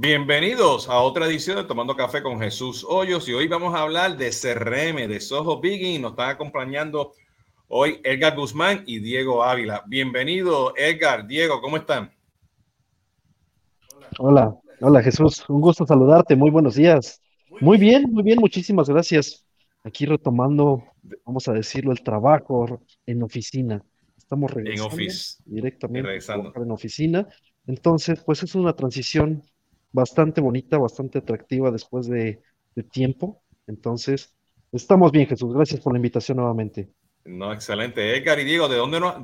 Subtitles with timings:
[0.00, 4.16] Bienvenidos a otra edición de Tomando Café con Jesús Hoyos y hoy vamos a hablar
[4.16, 5.98] de CRM, de Soho Biggie.
[5.98, 7.14] Nos están acompañando
[7.66, 9.82] hoy Edgar Guzmán y Diego Ávila.
[9.88, 12.12] Bienvenido Edgar, Diego, ¿cómo están?
[14.20, 17.20] Hola, hola Jesús, un gusto saludarte, muy buenos días.
[17.60, 19.44] Muy bien, muy bien, muchísimas gracias.
[19.82, 20.84] Aquí retomando,
[21.24, 23.82] vamos a decirlo, el trabajo en oficina.
[24.16, 25.42] Estamos regresando en office.
[25.44, 26.52] directamente regresando.
[26.54, 27.26] en oficina.
[27.66, 29.42] Entonces, pues es una transición
[29.92, 32.40] bastante bonita, bastante atractiva después de,
[32.92, 33.42] tiempo.
[33.66, 34.36] Entonces,
[34.70, 35.52] estamos bien, Jesús.
[35.52, 36.90] Gracias por la invitación nuevamente.
[37.24, 38.16] No, excelente.
[38.16, 39.22] Edgar y Diego, ¿de dónde no,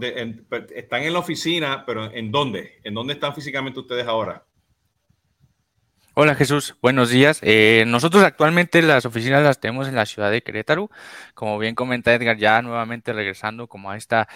[0.75, 2.73] están en la oficina, pero ¿en dónde?
[2.83, 4.45] ¿En dónde están físicamente ustedes ahora?
[6.17, 7.41] Hola Jesús, buenos días.
[7.43, 10.89] Eh, nosotros actualmente las oficinas las tenemos en la ciudad de Querétaro.
[11.35, 14.29] Como bien comenta Edgar, ya nuevamente regresando como a esta,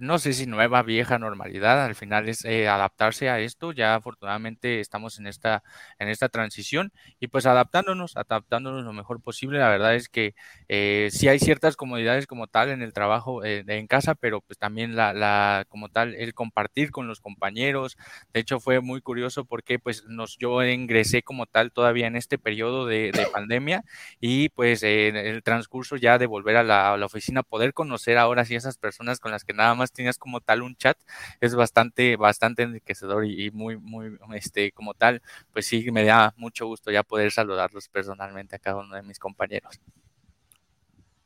[0.00, 1.84] no sé si nueva, vieja normalidad.
[1.84, 3.72] Al final es eh, adaptarse a esto.
[3.72, 5.64] Ya afortunadamente estamos en esta,
[5.98, 9.58] en esta transición y pues adaptándonos, adaptándonos lo mejor posible.
[9.58, 10.36] La verdad es que
[10.68, 14.56] eh, sí hay ciertas comodidades como tal en el trabajo eh, en casa, pero pues
[14.56, 17.96] también la, la, como tal el compartir con los compañeros.
[18.32, 22.38] De hecho fue muy curioso porque pues nos, yo ingresé como tal todavía en este
[22.38, 23.84] periodo de, pandemia
[24.20, 28.54] y pues en el transcurso ya de volver a la, oficina, poder conocer ahora sí
[28.54, 30.96] esas personas con las que nada más tenías como tal un chat
[31.40, 35.22] es bastante, bastante enriquecedor y, muy, muy, este, como tal,
[35.52, 39.18] pues sí, me da mucho gusto ya poder saludarlos personalmente a cada uno de mis
[39.18, 39.80] compañeros.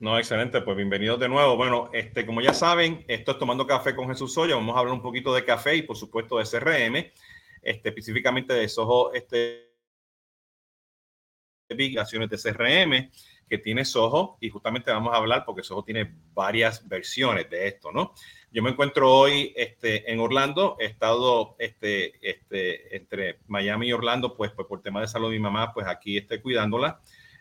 [0.01, 1.57] No, excelente, pues bienvenidos de nuevo.
[1.57, 4.55] Bueno, este, como ya saben, esto es Tomando Café con Jesús Soya.
[4.55, 7.13] Vamos a hablar un poquito de café y por supuesto de CRM,
[7.63, 9.68] este, específicamente de Soho, este,
[11.69, 13.11] de CRM
[13.49, 17.93] que tiene Soho y justamente vamos a hablar porque Soho tiene varias versiones de esto,
[17.93, 18.15] ¿no?
[18.51, 24.35] Yo me encuentro hoy este, en Orlando, he estado este, este, entre Miami y Orlando,
[24.35, 27.01] pues, pues por tema de salud de mi mamá, pues aquí estoy cuidándola.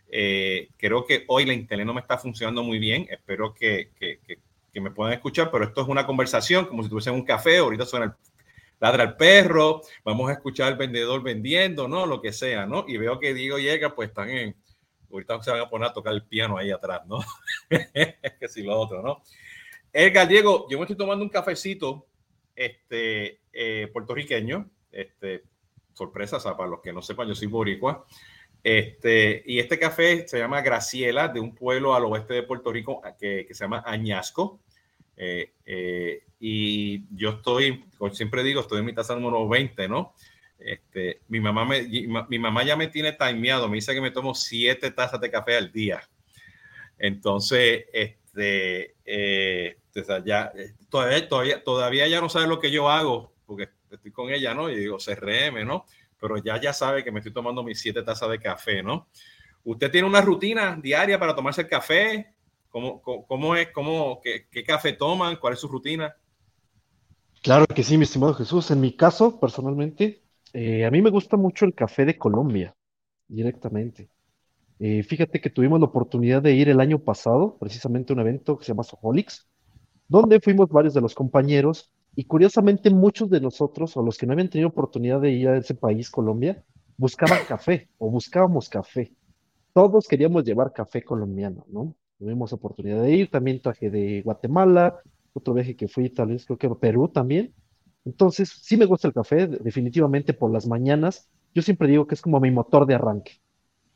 [0.10, 4.20] Eh, creo que hoy la internet no me está funcionando muy bien, espero que, que,
[4.26, 4.40] que,
[4.74, 7.86] que me puedan escuchar, pero esto es una conversación como si tuviesen un café, ahorita
[7.86, 8.12] suena el
[8.80, 12.06] ladra el perro, vamos a escuchar al vendedor vendiendo, ¿no?
[12.06, 12.86] Lo que sea, ¿no?
[12.88, 14.56] Y veo que Diego llega, pues están en,
[15.12, 17.20] ahorita se van a poner a tocar el piano ahí atrás, ¿no?
[17.70, 19.22] que si lo otro, ¿no?
[19.92, 22.08] Edgar, Diego, yo me estoy tomando un cafecito
[22.56, 25.44] este, eh, puertorriqueño, este,
[25.94, 28.06] sorpresa, para los que no sepan, yo soy boricua,
[28.64, 33.02] este, y este café se llama Graciela, de un pueblo al oeste de Puerto Rico
[33.20, 34.60] que, que se llama Añasco.
[35.18, 40.14] Eh, eh, y yo estoy, como siempre digo, estoy en mi taza número 20, ¿no?
[40.60, 44.34] Este, mi, mamá me, mi mamá ya me tiene timeado, me dice que me tomo
[44.36, 46.02] siete tazas de café al día.
[46.98, 49.78] Entonces, este, eh,
[50.26, 50.52] ya,
[50.90, 54.70] todavía, todavía, todavía ya no sabe lo que yo hago, porque estoy con ella, ¿no?
[54.70, 55.86] Y digo, CRM, ¿no?
[56.20, 59.08] Pero ya, ya sabe que me estoy tomando mis siete tazas de café, ¿no?
[59.64, 62.34] ¿Usted tiene una rutina diaria para tomarse el café?
[63.28, 65.38] ¿Cómo, es, cómo, qué, café toman?
[65.38, 66.16] ¿Cuál es su rutina?
[67.42, 68.70] Claro que sí, mi estimado Jesús.
[68.72, 70.22] En mi caso, personalmente,
[70.54, 72.76] eh, a mí me gusta mucho el café de Colombia,
[73.28, 74.10] directamente.
[74.80, 78.58] Eh, fíjate que tuvimos la oportunidad de ir el año pasado, precisamente a un evento
[78.58, 79.48] que se llama Soholix,
[80.08, 84.34] donde fuimos varios de los compañeros y curiosamente muchos de nosotros, o los que no
[84.34, 86.64] habían tenido oportunidad de ir a ese país, Colombia,
[86.98, 89.12] buscaban café o buscábamos café.
[89.74, 91.96] Todos queríamos llevar café colombiano, ¿no?
[92.20, 95.00] Tuvimos oportunidad de ir, también traje de Guatemala,
[95.34, 97.54] otro viaje que fui, tal vez creo que a Perú también.
[98.06, 101.30] Entonces, sí me gusta el café, definitivamente por las mañanas.
[101.54, 103.34] Yo siempre digo que es como mi motor de arranque.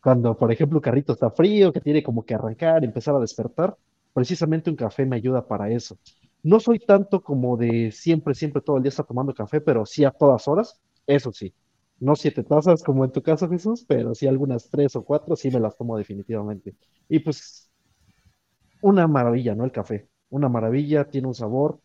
[0.01, 3.77] Cuando, por ejemplo, un carrito está frío, que tiene como que arrancar, empezar a despertar,
[4.13, 5.97] precisamente un café me ayuda para eso.
[6.43, 10.03] No soy tanto como de siempre, siempre todo el día estar tomando café, pero sí
[10.05, 11.53] a todas horas, eso sí.
[11.99, 15.51] No siete tazas como en tu caso, Jesús, pero sí algunas tres o cuatro, sí
[15.51, 16.75] me las tomo definitivamente.
[17.09, 17.70] Y pues,
[18.81, 19.63] una maravilla, ¿no?
[19.65, 21.79] El café una maravilla, tiene un sabor.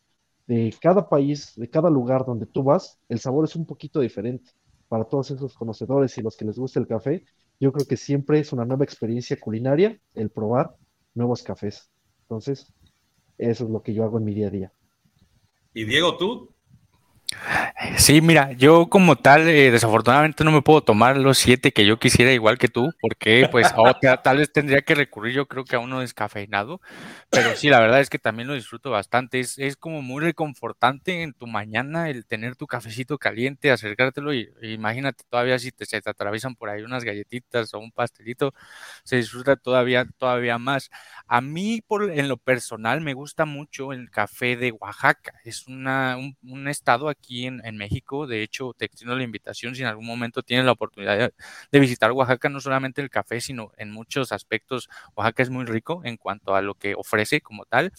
[0.46, 4.52] De cada país, de cada lugar donde tú vas, el sabor es un poquito diferente.
[4.88, 7.24] Para todos esos conocedores y los que les gusta el café,
[7.58, 10.76] yo creo que siempre es una nueva experiencia culinaria el probar
[11.14, 11.90] nuevos cafés.
[12.22, 12.72] Entonces,
[13.38, 14.72] eso es lo que yo hago en mi día a día.
[15.74, 16.54] Y Diego, tú,
[17.96, 21.98] Sí, mira, yo como tal, eh, desafortunadamente no me puedo tomar los siete que yo
[21.98, 23.66] quisiera igual que tú, porque pues
[24.22, 26.80] tal vez tendría que recurrir yo creo que a uno descafeinado,
[27.30, 31.22] pero sí, la verdad es que también lo disfruto bastante, es, es como muy reconfortante
[31.22, 36.00] en tu mañana el tener tu cafecito caliente, acercártelo y, imagínate todavía si te, se
[36.00, 38.54] te atraviesan por ahí unas galletitas o un pastelito,
[39.04, 40.90] se disfruta todavía, todavía más.
[41.26, 46.16] A mí, por, en lo personal, me gusta mucho el café de Oaxaca, es una,
[46.16, 48.26] un, un estado aquí en, en México.
[48.26, 51.32] De hecho, te extiendo la invitación si en algún momento tienes la oportunidad
[51.70, 54.88] de, visitar Oaxaca, no solamente el café, sino en muchos aspectos.
[55.14, 57.92] Oaxaca es muy rico en cuanto a lo que ofrece como tal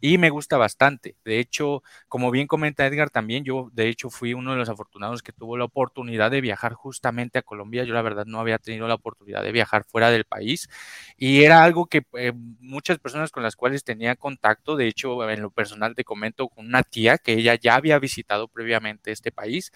[0.00, 1.16] y me gusta bastante.
[1.24, 5.22] De hecho, como bien comenta Edgar también, yo de hecho fui uno de los afortunados
[5.22, 7.84] que tuvo la oportunidad de viajar justamente a Colombia.
[7.84, 10.68] Yo la verdad no había tenido la oportunidad de viajar fuera del país
[11.16, 15.42] y era algo que eh, muchas personas con las cuales tenía contacto, de hecho en
[15.42, 19.72] lo personal te comento con una tía que ella ya había visitado previamente este país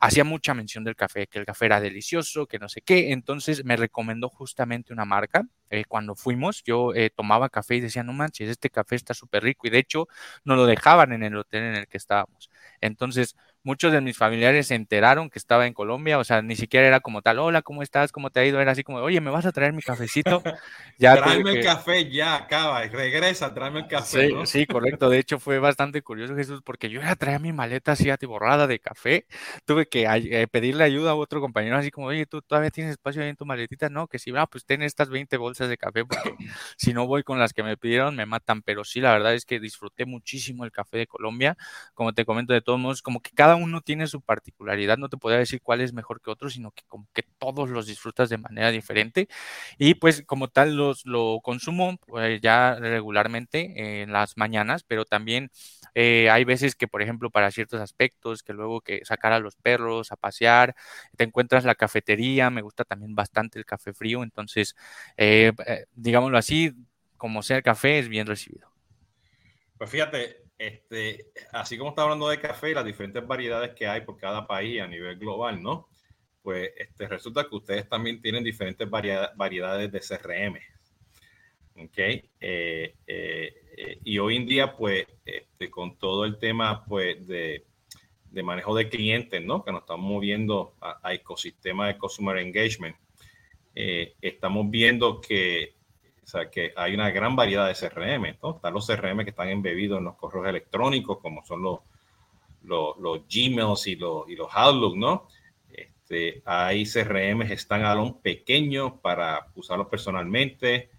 [0.00, 3.12] hacía mucha mención del café, que el café era delicioso, que no sé qué.
[3.12, 5.44] Entonces me recomendó justamente una marca.
[5.70, 9.42] Eh, cuando fuimos, yo eh, tomaba café y decía, no manches, este café está súper
[9.42, 9.66] rico.
[9.66, 10.08] Y de hecho,
[10.44, 12.50] no lo dejaban en el hotel en el que estábamos.
[12.80, 16.86] Entonces, muchos de mis familiares se enteraron que estaba en Colombia, o sea, ni siquiera
[16.86, 18.12] era como tal, hola, ¿cómo estás?
[18.12, 18.60] ¿Cómo te ha ido?
[18.60, 20.42] Era así como, oye, ¿me vas a traer mi cafecito?
[21.00, 24.30] Ya tráeme el café, ya acaba, regresa, tráeme el café.
[24.30, 25.08] Sí, sí, correcto.
[25.08, 28.80] De hecho, fue bastante curioso, Jesús, porque yo era traía mi maleta así atiborrada de
[28.80, 29.26] café.
[29.64, 33.22] Tuve que eh, pedirle ayuda a otro compañero, así como, oye, ¿tú todavía tienes espacio
[33.22, 33.88] ahí en tu maletita?
[33.88, 36.34] No, que sí, ah, pues ten estas 20 bolsas de café, porque
[36.76, 38.62] si no voy con las que me pidieron, me matan.
[38.62, 41.56] Pero sí, la verdad es que disfruté muchísimo el café de Colombia.
[41.94, 45.16] Como te comento, de todos modos, como que cada uno tiene su particularidad, no te
[45.16, 48.38] podría decir cuál es mejor que otro, sino que como que todos los disfrutas de
[48.38, 49.28] manera diferente
[49.78, 55.50] y pues como tal los lo consumo pues, ya regularmente en las mañanas, pero también
[55.94, 59.56] eh, hay veces que, por ejemplo, para ciertos aspectos, que luego que sacar a los
[59.56, 60.74] perros a pasear,
[61.16, 64.76] te encuentras la cafetería, me gusta también bastante el café frío, entonces,
[65.16, 66.74] eh, eh, digámoslo así,
[67.16, 68.70] como sea el café, es bien recibido.
[69.76, 74.00] Pues fíjate, este, así como está hablando de café y las diferentes variedades que hay
[74.00, 75.88] por cada país a nivel global, ¿no?
[76.42, 80.58] Pues este, resulta que ustedes también tienen diferentes variedades de CRM.
[81.84, 81.98] ¿Ok?
[81.98, 87.64] Eh, eh, eh, y hoy en día, pues, este, con todo el tema, pues, de,
[88.30, 89.64] de, manejo de clientes, ¿no?
[89.64, 92.96] Que nos estamos moviendo a, a ecosistema de Customer Engagement,
[93.74, 95.77] estamos viendo que
[96.28, 98.56] o sea, que hay una gran variedad de CRM, ¿no?
[98.56, 101.78] Están los CRM que están embebidos en los correos electrónicos, como son los,
[102.64, 105.26] los, los Gmails y los, y los Outlook, ¿no?
[105.70, 110.90] Este, hay CRM standalone pequeños para usarlos personalmente.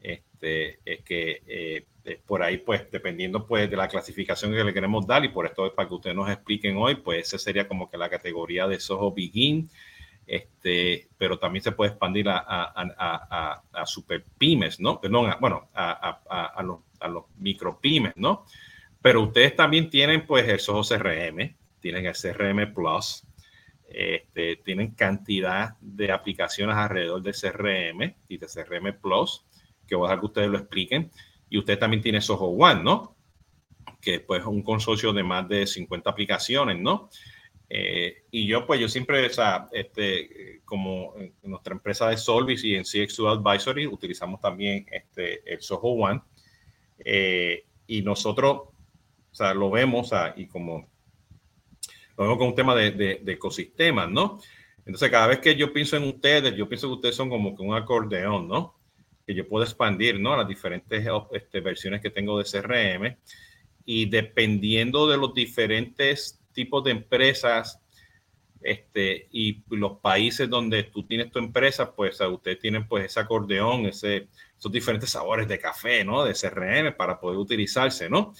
[0.00, 1.84] Este, es que eh,
[2.24, 5.66] por ahí, pues, dependiendo pues de la clasificación que le queremos dar, y por esto
[5.66, 8.80] es para que ustedes nos expliquen hoy, pues esa sería como que la categoría de
[8.80, 9.68] Soho Begin
[10.28, 15.00] este, pero también se puede expandir a, super pymes, ¿no?
[15.00, 18.44] Perdón, bueno, a, los, micro pymes, ¿no?
[19.00, 23.24] Pero ustedes también tienen, pues, el Soho CRM, tienen el CRM Plus,
[23.88, 29.46] este, tienen cantidad de aplicaciones alrededor del CRM y de CRM Plus,
[29.86, 31.10] que voy a dejar que ustedes lo expliquen.
[31.48, 33.16] Y usted también tiene Soho One, ¿no?
[34.02, 37.08] Que pues, es un consorcio de más de 50 aplicaciones, ¿no?
[37.70, 42.74] Eh, y yo, pues, yo siempre, o sea, este, como nuestra empresa de Solvis y
[42.74, 46.20] en CX2 Advisory, utilizamos también este, el Soho One.
[47.04, 48.52] Eh, y nosotros,
[49.30, 50.88] o sea, lo vemos, y como
[52.16, 54.40] lo vemos con un tema de, de, ecosistemas, ¿no?
[54.78, 57.62] Entonces, cada vez que yo pienso en ustedes, yo pienso que ustedes son como que
[57.62, 58.74] un acordeón, ¿no?
[59.26, 60.36] Que yo puedo expandir, ¿no?
[60.36, 63.16] Las diferentes este, versiones que tengo de CRM.
[63.84, 67.80] Y dependiendo de los diferentes tipos de empresas
[68.60, 73.86] este, y los países donde tú tienes tu empresa, pues ustedes tienen pues ese acordeón,
[73.86, 74.26] ese,
[74.58, 76.24] esos diferentes sabores de café, ¿no?
[76.24, 78.34] De CRM para poder utilizarse, ¿no?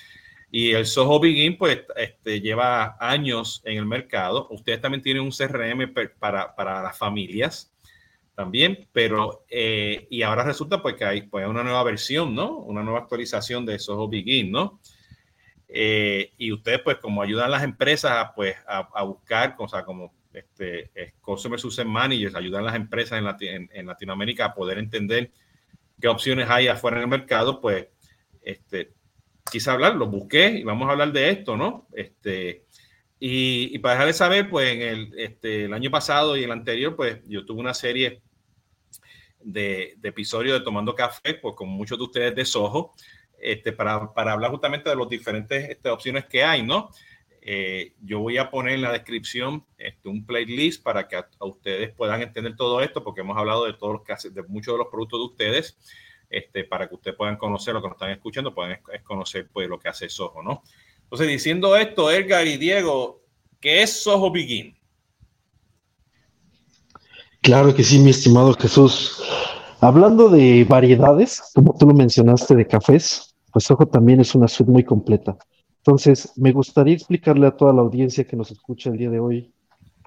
[0.50, 4.48] Y el Soho Begin, pues, este, lleva años en el mercado.
[4.50, 7.72] Ustedes también tienen un CRM para, para las familias
[8.34, 12.56] también, pero, eh, y ahora resulta pues que hay pues, una nueva versión, ¿no?
[12.56, 14.80] Una nueva actualización de Soho Begin, ¿no?
[15.68, 20.90] Eh, y ustedes, pues, como ayudan a las empresas pues, a, buscar, o como este,
[21.20, 25.30] Customer Success Managers, ayudan a las empresas en, Latinoamérica a poder entender
[26.00, 27.86] qué opciones hay afuera en el mercado, pues,
[28.42, 28.94] este,
[29.50, 31.86] quise hablar, lo busqué y vamos a hablar de esto, ¿no?
[31.92, 32.64] Este,
[33.20, 36.96] y, y para dejarles saber, pues, en el, este, el año pasado y el anterior,
[36.96, 38.22] pues, yo tuve una serie
[39.40, 42.94] de, de episodios de Tomando Café, pues, con muchos de ustedes de Soho,
[43.40, 46.90] este, para, para, hablar justamente de las diferentes este, opciones que hay, ¿no?
[47.40, 51.94] Eh, yo voy a poner en la descripción este, un playlist para que a, ustedes
[51.94, 54.88] puedan entender todo esto, porque hemos hablado de todos los que de muchos de los
[54.88, 55.78] productos de ustedes,
[56.28, 59.78] este, para que ustedes puedan conocer lo que nos están escuchando, puedan conocer pues, lo
[59.78, 60.62] que hace Soho, ¿no?
[61.04, 63.22] Entonces, diciendo esto, Edgar y Diego,
[63.60, 64.76] ¿qué es Soho Begin?
[67.40, 69.22] Claro que sí, mi estimado Jesús.
[69.80, 74.70] Hablando de variedades, como tú lo mencionaste de cafés, pues Soho también es una suite
[74.70, 75.36] muy completa.
[75.78, 79.52] Entonces, me gustaría explicarle a toda la audiencia que nos escucha el día de hoy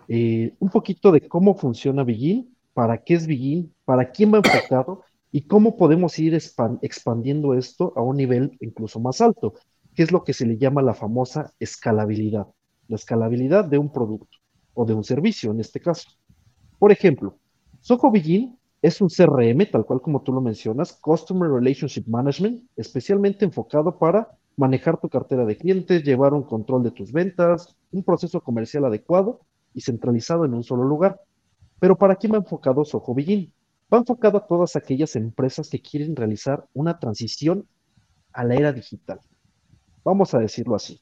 [0.07, 5.03] eh, un poquito de cómo funciona Begin, para qué es Begin, para quién va enfocado
[5.31, 9.53] y cómo podemos ir expandiendo esto a un nivel incluso más alto,
[9.95, 12.47] que es lo que se le llama la famosa escalabilidad,
[12.87, 14.37] la escalabilidad de un producto
[14.73, 16.09] o de un servicio en este caso.
[16.77, 17.37] Por ejemplo,
[17.79, 23.45] Soho Begin es un CRM, tal cual como tú lo mencionas, Customer Relationship Management, especialmente
[23.45, 28.41] enfocado para manejar tu cartera de clientes, llevar un control de tus ventas, un proceso
[28.41, 29.41] comercial adecuado
[29.73, 31.21] y centralizado en un solo lugar.
[31.79, 33.53] Pero ¿para quién va enfocado Soho Begin?
[33.93, 37.67] Va enfocado a todas aquellas empresas que quieren realizar una transición
[38.33, 39.19] a la era digital.
[40.03, 41.01] Vamos a decirlo así.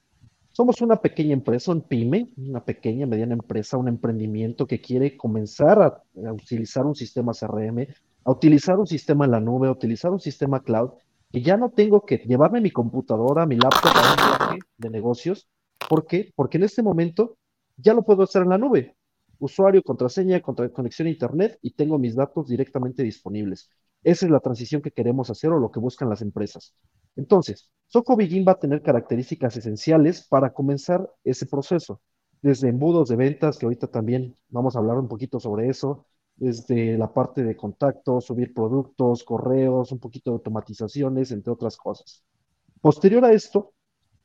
[0.60, 5.82] Somos una pequeña empresa, un pyme, una pequeña, mediana empresa, un emprendimiento que quiere comenzar
[5.82, 7.88] a, utilizar un sistema CRM,
[8.26, 10.90] a utilizar un sistema en la nube, a utilizar un sistema cloud,
[11.32, 15.48] que ya no tengo que llevarme mi computadora, mi laptop a un viaje de negocios.
[15.88, 16.34] ¿Por qué?
[16.36, 17.38] Porque en este momento
[17.78, 18.98] ya lo puedo hacer en la nube
[19.40, 23.70] usuario, contraseña, contra conexión a Internet y tengo mis datos directamente disponibles.
[24.04, 26.74] Esa es la transición que queremos hacer o lo que buscan las empresas.
[27.16, 32.02] Entonces, Soco Begin va a tener características esenciales para comenzar ese proceso,
[32.42, 36.06] desde embudos de ventas, que ahorita también vamos a hablar un poquito sobre eso,
[36.38, 42.24] desde la parte de contacto, subir productos, correos, un poquito de automatizaciones, entre otras cosas.
[42.80, 43.74] Posterior a esto,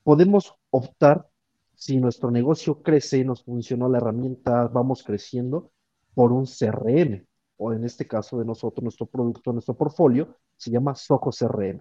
[0.04, 1.26] podemos optar
[1.74, 5.72] si nuestro negocio crece, nos funcionó la herramienta, vamos creciendo
[6.14, 10.94] por un CRM, o en este caso de nosotros, nuestro producto, nuestro portfolio, se llama
[10.94, 11.80] Soco CRM.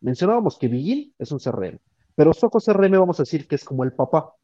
[0.00, 1.78] Mencionábamos que Begin es un CRM,
[2.14, 4.34] pero Soco CRM vamos a decir que es como el papá,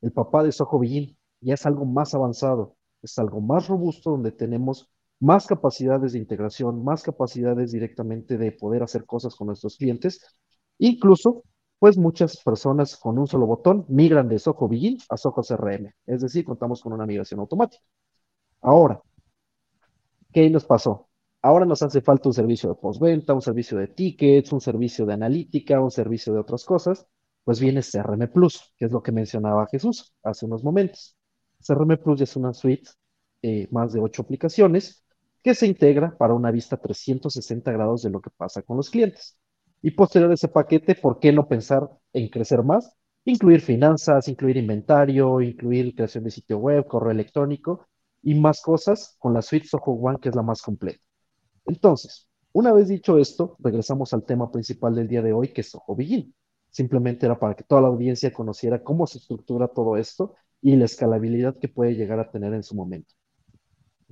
[0.00, 4.32] el papá de Soco Begin, ya es algo más avanzado, es algo más robusto donde
[4.32, 4.88] tenemos
[5.18, 10.20] más capacidades de integración, más capacidades directamente de poder hacer cosas con nuestros clientes,
[10.78, 11.44] incluso
[11.78, 15.92] pues muchas personas con un solo botón migran de Soho Begin a Soho CRM.
[16.06, 17.82] Es decir, contamos con una migración automática.
[18.60, 19.00] Ahora,
[20.32, 21.08] ¿qué nos pasó?
[21.42, 25.14] Ahora nos hace falta un servicio de postventa, un servicio de tickets, un servicio de
[25.14, 27.06] analítica, un servicio de otras cosas.
[27.44, 31.16] Pues viene CRM Plus, que es lo que mencionaba Jesús hace unos momentos.
[31.66, 32.90] CRM Plus es una suite
[33.42, 35.04] de más de ocho aplicaciones
[35.42, 39.36] que se integra para una vista 360 grados de lo que pasa con los clientes.
[39.82, 42.94] Y posterior a ese paquete, ¿por qué no pensar en crecer más?
[43.24, 47.88] Incluir finanzas, incluir inventario, incluir creación de sitio web, correo electrónico
[48.22, 51.04] y más cosas con la suite Soho One, que es la más completa.
[51.66, 55.70] Entonces, una vez dicho esto, regresamos al tema principal del día de hoy, que es
[55.70, 56.34] Soho Begin.
[56.70, 60.84] Simplemente era para que toda la audiencia conociera cómo se estructura todo esto y la
[60.84, 63.14] escalabilidad que puede llegar a tener en su momento.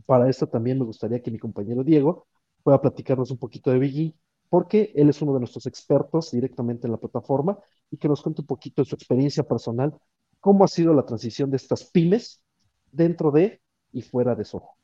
[0.07, 2.27] Para esto también me gustaría que mi compañero Diego
[2.63, 4.15] pueda platicarnos un poquito de Begin
[4.49, 7.59] porque él es uno de nuestros expertos directamente en la plataforma
[7.91, 9.97] y que nos cuente un poquito de su experiencia personal,
[10.41, 12.43] cómo ha sido la transición de estas pymes
[12.91, 13.61] dentro de
[13.93, 14.81] y fuera de Soho.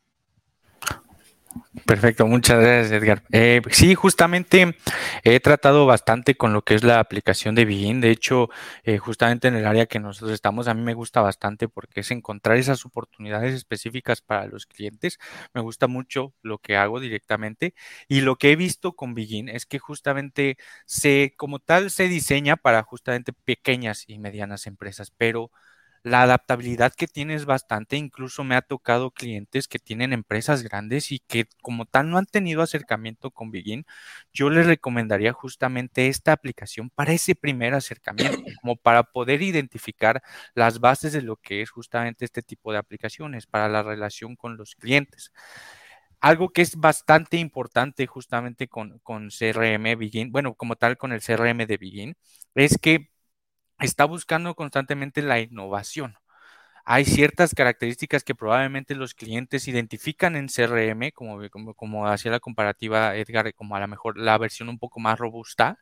[1.84, 3.22] Perfecto, muchas gracias Edgar.
[3.32, 4.76] Eh, sí, justamente
[5.22, 8.00] he tratado bastante con lo que es la aplicación de Begin.
[8.00, 8.48] De hecho,
[8.82, 12.10] eh, justamente en el área que nosotros estamos, a mí me gusta bastante porque es
[12.10, 15.18] encontrar esas oportunidades específicas para los clientes.
[15.54, 17.74] Me gusta mucho lo que hago directamente
[18.08, 22.56] y lo que he visto con Begin es que justamente se, como tal, se diseña
[22.56, 25.50] para justamente pequeñas y medianas empresas, pero
[26.06, 31.10] la adaptabilidad que tiene es bastante, incluso me ha tocado clientes que tienen empresas grandes
[31.10, 33.84] y que como tal no han tenido acercamiento con Begin,
[34.32, 40.22] yo les recomendaría justamente esta aplicación para ese primer acercamiento, como para poder identificar
[40.54, 44.56] las bases de lo que es justamente este tipo de aplicaciones para la relación con
[44.56, 45.32] los clientes.
[46.20, 51.20] Algo que es bastante importante justamente con, con CRM Begin, bueno, como tal con el
[51.20, 52.16] CRM de Begin,
[52.54, 53.15] es que
[53.80, 56.16] está buscando constantemente la innovación.
[56.84, 63.16] Hay ciertas características que probablemente los clientes identifican en CRM, como, como, hacía la comparativa
[63.16, 65.78] Edgar, como a lo mejor la versión un poco más robusta,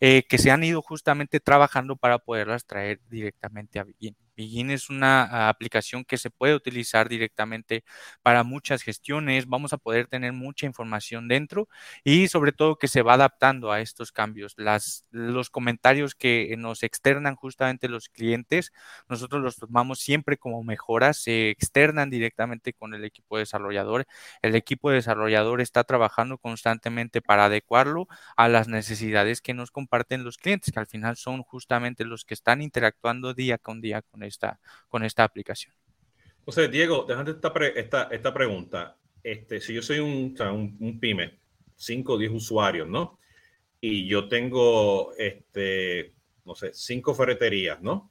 [0.00, 4.16] eh, que se han ido justamente trabajando para poderlas traer directamente a Begin.
[4.38, 7.82] Begin es una aplicación que se puede utilizar directamente
[8.22, 9.48] para muchas gestiones.
[9.48, 11.68] Vamos a poder tener mucha información dentro
[12.04, 14.54] y sobre todo que se va adaptando a estos cambios.
[14.56, 18.72] Las, los comentarios que nos externan justamente los clientes,
[19.08, 24.06] nosotros los tomamos siempre como mejoras, se externan directamente con el equipo desarrollador.
[24.42, 30.36] El equipo desarrollador está trabajando constantemente para adecuarlo a las necesidades que nos comparten los
[30.36, 34.60] clientes, que al final son justamente los que están interactuando día con día con esta,
[34.88, 35.74] con esta aplicación.
[36.44, 38.96] O sea, Diego, déjate esta, esta, esta, pregunta.
[39.22, 40.34] Este, si yo soy un,
[40.80, 41.38] un, pyme,
[41.76, 43.18] 5 o 10 usuarios, ¿no?
[43.80, 46.14] Y yo tengo este,
[46.48, 48.10] no sé, cinco ferreterías, ¿no?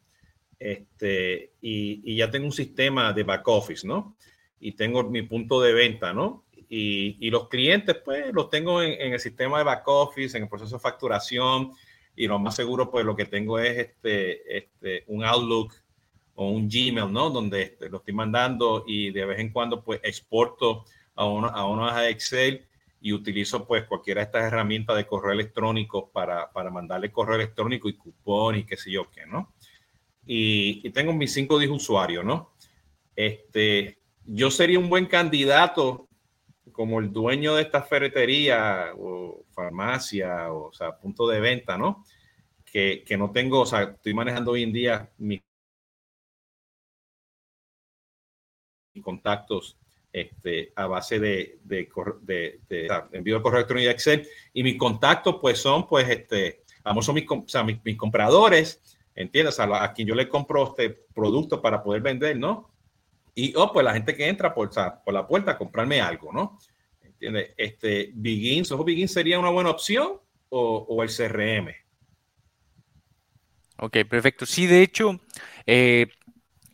[0.59, 4.15] Este, y, ya tengo un sistema de back office, ¿no?
[4.59, 6.45] Y tengo mi punto de venta, ¿no?
[6.69, 10.75] Y, los clientes, pues, los tengo en, el sistema de back office, en el proceso
[10.75, 11.71] de facturación,
[12.15, 15.74] y lo más seguro, pues, lo que tengo es este, este, un Outlook
[16.39, 17.32] o un Gmail, ¿no?
[17.32, 21.65] Donde este, lo estoy mandando y de vez en cuando, pues, exporto a una, a
[21.65, 22.67] hoja de Excel
[23.01, 27.89] y utilizo pues cualquiera de estas herramientas de correo electrónico para, para mandarle correo electrónico
[27.89, 29.53] y cupón y qué sé yo qué, ¿no?
[30.25, 32.53] Y, tengo mis cinco de usuarios, ¿no?
[33.15, 36.08] Este, yo sería un buen candidato
[36.72, 42.03] como el dueño de esta ferretería o farmacia o, sea, punto de venta, ¿no?
[42.63, 45.41] Que, que no tengo, o sea, estoy manejando hoy en día mis
[49.01, 49.77] contactos
[50.11, 51.59] este, a base de,
[53.11, 54.27] envío de correo electrónico de Excel.
[54.53, 57.25] Y mis contactos, pues son, pues, este, vamos, son mis,
[57.83, 58.81] mis, compradores,
[59.15, 59.59] ¿entiendes?
[59.59, 62.71] A, quien yo le compro este producto para poder vender, ¿no?
[63.35, 64.71] Y, oh, pues la gente que entra por,
[65.03, 66.57] por la puerta a comprarme algo, ¿no?
[67.03, 67.53] ¿Entiendes?
[67.57, 71.73] Este, Begin, ¿Soho Begin sería una buena opción o, o el CRM?
[73.79, 74.45] Ok, perfecto.
[74.45, 75.19] Sí, de hecho,
[75.65, 76.07] eh,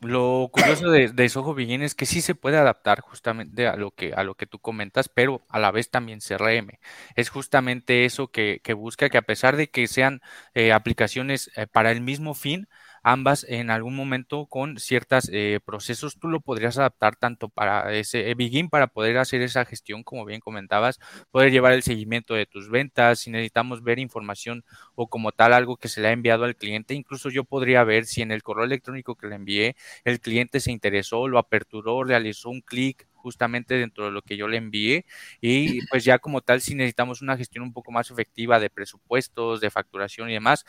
[0.04, 3.92] lo curioso de, de Soho Begin es que sí se puede adaptar justamente a lo
[3.92, 6.80] que, a lo que tú comentas, pero a la vez también CRM.
[7.16, 10.22] Es justamente eso que, que busca que a pesar de que sean
[10.54, 12.68] eh, aplicaciones eh, para el mismo fin,
[13.04, 18.32] ambas en algún momento con ciertos eh, procesos tú lo podrías adaptar tanto para ese
[18.32, 21.00] eh, Begin para poder hacer esa gestión, como bien comentabas,
[21.32, 24.64] poder llevar el seguimiento de tus ventas, si necesitamos ver información
[24.96, 28.06] o como tal algo que se le ha enviado al cliente, incluso yo podría ver
[28.06, 32.50] si en el correo electrónico que le envié el cliente se interesó, lo aperturó, realizó
[32.50, 35.06] un clic justamente dentro de lo que yo le envié
[35.42, 39.62] y pues ya como tal si necesitamos una gestión un poco más efectiva de presupuestos,
[39.62, 40.66] de facturación y demás,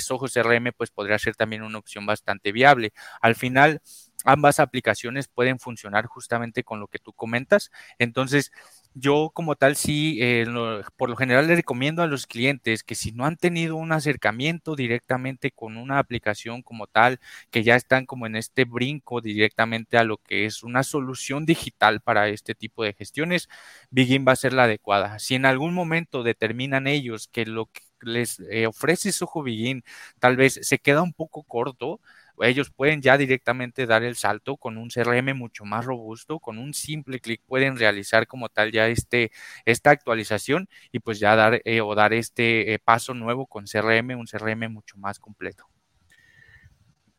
[0.00, 2.92] Soho CRM pues podría ser también una opción bastante viable.
[3.22, 3.80] Al final
[4.24, 7.70] ambas aplicaciones pueden funcionar justamente con lo que tú comentas.
[7.98, 8.50] Entonces,
[8.94, 10.46] yo como tal sí, eh,
[10.96, 14.76] por lo general le recomiendo a los clientes que si no han tenido un acercamiento
[14.76, 17.18] directamente con una aplicación como tal,
[17.50, 22.00] que ya están como en este brinco directamente a lo que es una solución digital
[22.00, 23.48] para este tipo de gestiones,
[23.90, 25.18] Begin va a ser la adecuada.
[25.18, 29.82] Si en algún momento determinan ellos que lo que les eh, ofrece Soho Begin
[30.18, 32.00] tal vez se queda un poco corto,
[32.40, 36.74] ellos pueden ya directamente dar el salto con un CRM mucho más robusto, con un
[36.74, 39.30] simple clic pueden realizar como tal ya este,
[39.64, 44.18] esta actualización y pues ya dar eh, o dar este eh, paso nuevo con CRM,
[44.18, 45.66] un CRM mucho más completo.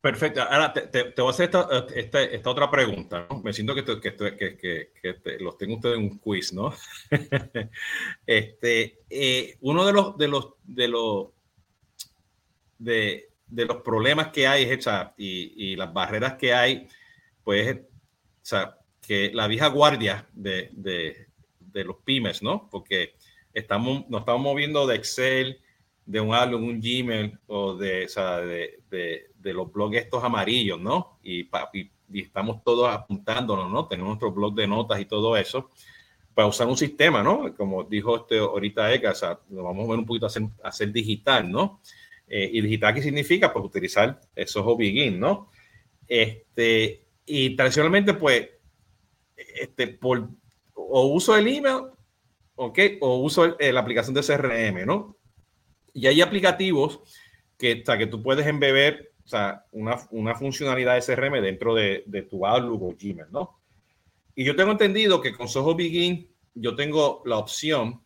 [0.05, 0.43] Perfecto.
[0.43, 1.49] Ahora te, voy a hacer
[1.95, 3.27] esta, esta, otra pregunta.
[3.43, 6.71] Me siento que, que, que, los tengo ustedes en un quiz, ¿no?
[8.27, 11.29] este, eh, uno de los, de los, de los,
[12.77, 14.67] de, de los problemas que hay
[15.17, 16.87] y, y, las barreras que hay,
[17.43, 17.79] pues, o
[18.41, 21.27] sea, que la vieja guardia de, de,
[21.59, 22.67] de, los pymes, ¿no?
[22.69, 23.15] Porque
[23.53, 25.61] estamos, nos estamos moviendo de Excel,
[26.05, 30.79] de un Outlook, un Gmail o de, o sea, de, de, los blogs estos amarillos,
[30.79, 31.19] ¿no?
[31.23, 33.87] Y, y, estamos todos apuntándonos, ¿no?
[33.87, 35.69] Tenemos nuestro blog de notas y todo eso
[36.33, 37.55] para usar un sistema, ¿no?
[37.55, 40.43] Como dijo este ahorita Eka, o sea, lo vamos a ver un poquito a hacer,
[40.63, 41.79] a hacer digital, ¿no?
[42.27, 43.53] Eh, y digital, ¿qué significa?
[43.53, 45.51] Pues utilizar esos Begin, ¿no?
[46.07, 48.49] Este, y tradicionalmente, pues,
[49.35, 50.29] este, por,
[50.73, 51.83] o uso el email,
[52.55, 52.79] ¿ok?
[53.01, 55.17] O uso la aplicación de CRM, ¿no?
[55.93, 56.99] Y hay aplicativos
[57.57, 61.73] que, o sea, que tú puedes embeber, o sea, una, una funcionalidad de CRM dentro
[61.75, 63.59] de, de, tu Outlook o Gmail, ¿no?
[64.35, 68.01] Y yo tengo entendido que con Soho Begin yo tengo la opción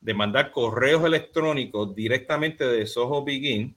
[0.00, 3.76] de mandar correos electrónicos directamente de Soho Begin,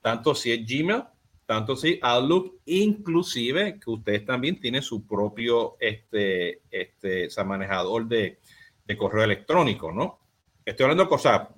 [0.00, 1.04] tanto si es Gmail,
[1.46, 8.38] tanto si Outlook, inclusive que ustedes también tienen su propio este, este, manejador de,
[8.84, 10.18] de, correo electrónico, ¿no?
[10.64, 11.48] Estoy hablando de cosas,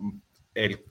[0.55, 0.85] el,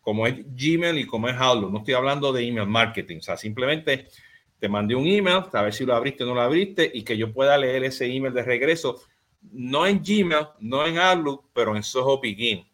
[0.00, 3.36] como es Gmail y como es Outlook, no estoy hablando de email marketing, o sea,
[3.36, 4.06] simplemente
[4.58, 7.16] te mandé un email, a ver si lo abriste o no lo abriste, y que
[7.16, 9.00] yo pueda leer ese email de regreso
[9.52, 12.66] no en Gmail, no en Outlook, pero en Soho Begin.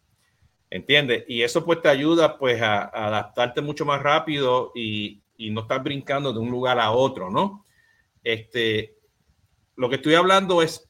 [0.71, 1.25] ¿Entiendes?
[1.27, 6.35] Y eso pues te ayuda pues a, adaptarte mucho más rápido y, no estar brincando
[6.35, 7.65] de un lugar a otro, ¿no?
[8.23, 8.99] Este,
[9.75, 10.87] lo que estoy hablando es,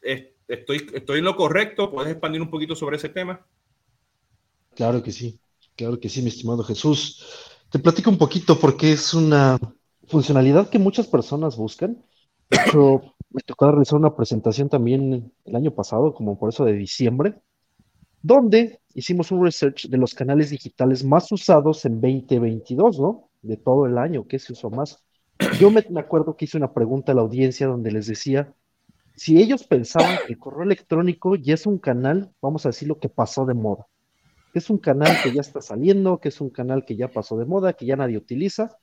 [0.49, 1.89] estoy, estoy en lo correcto.
[1.89, 3.47] ¿Puedes expandir un poquito sobre ese tema?
[4.75, 5.39] Claro que sí,
[5.77, 7.25] claro que sí, mi estimado Jesús.
[7.71, 9.57] Te platico un poquito porque es una
[10.09, 12.05] funcionalidad que muchas personas buscan.
[12.51, 17.35] Hecho, me tocó realizar una presentación también el año pasado, como por eso de diciembre,
[18.23, 23.31] donde hicimos un research de los canales digitales más usados en 2022, ¿no?
[23.43, 25.03] De todo el año, ¿qué se usó más?
[25.59, 28.53] Yo me, acuerdo que hice una pregunta a la audiencia donde les decía
[29.17, 32.99] si ellos pensaban que el correo electrónico ya es un canal, vamos a decir lo
[32.99, 33.87] que pasó de moda,
[34.55, 37.45] es un canal que ya está saliendo, que es un canal que ya pasó de
[37.45, 38.79] moda, que ya nadie utiliza.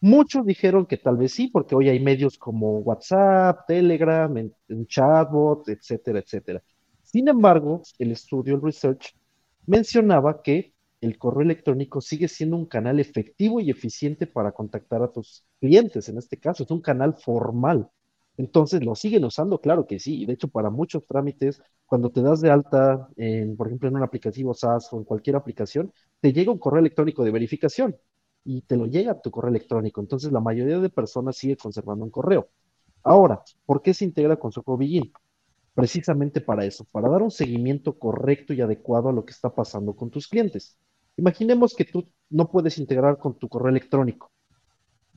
[0.00, 4.32] Muchos dijeron que tal vez sí, porque hoy hay medios como WhatsApp, Telegram,
[4.68, 6.62] un chatbot, etcétera, etcétera.
[7.02, 9.16] Sin embargo, el estudio, el research,
[9.66, 15.10] mencionaba que el correo electrónico sigue siendo un canal efectivo y eficiente para contactar a
[15.10, 16.08] tus clientes.
[16.08, 17.88] En este caso, es un canal formal.
[18.36, 19.60] Entonces, ¿lo siguen usando?
[19.60, 20.26] Claro que sí.
[20.26, 24.02] De hecho, para muchos trámites, cuando te das de alta, en, por ejemplo, en un
[24.04, 27.96] aplicativo SaaS o en cualquier aplicación, te llega un correo electrónico de verificación
[28.50, 30.00] y te lo llega a tu correo electrónico.
[30.00, 32.48] Entonces, la mayoría de personas sigue conservando un correo.
[33.02, 35.12] Ahora, ¿por qué se integra con Soho Begin?
[35.74, 39.94] Precisamente para eso, para dar un seguimiento correcto y adecuado a lo que está pasando
[39.94, 40.78] con tus clientes.
[41.18, 44.32] Imaginemos que tú no puedes integrar con tu correo electrónico.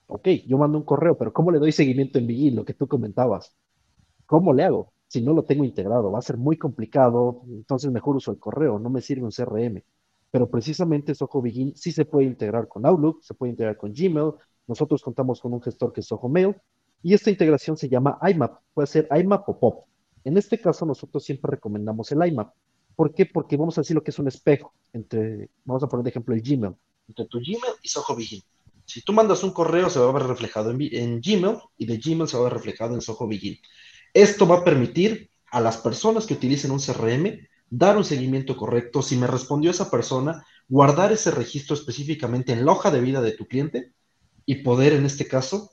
[0.07, 2.57] Ok, yo mando un correo, pero ¿cómo le doy seguimiento en Begin?
[2.57, 3.55] Lo que tú comentabas.
[4.25, 4.91] ¿Cómo le hago?
[5.07, 8.77] Si no lo tengo integrado, va a ser muy complicado, entonces mejor uso el correo,
[8.77, 9.81] no me sirve un CRM.
[10.31, 14.31] Pero precisamente Soho Begin sí se puede integrar con Outlook, se puede integrar con Gmail.
[14.65, 16.55] Nosotros contamos con un gestor que es Soho Mail
[17.03, 19.85] y esta integración se llama IMAP, puede ser IMAP o POP.
[20.23, 22.53] En este caso nosotros siempre recomendamos el IMAP.
[22.95, 23.25] ¿Por qué?
[23.25, 26.35] Porque vamos a decir lo que es un espejo entre, vamos a poner de ejemplo
[26.35, 26.75] el Gmail,
[27.07, 28.41] entre tu Gmail y Soho Begin.
[28.85, 32.27] Si tú mandas un correo, se va a ver reflejado en, Gmail y de Gmail
[32.27, 33.57] se va a ver reflejado en Soho Begin.
[34.13, 39.01] Esto va a permitir a las personas que utilicen un CRM dar un seguimiento correcto.
[39.01, 43.31] Si me respondió esa persona, guardar ese registro específicamente en la hoja de vida de
[43.31, 43.93] tu cliente
[44.45, 45.71] y poder, en este caso,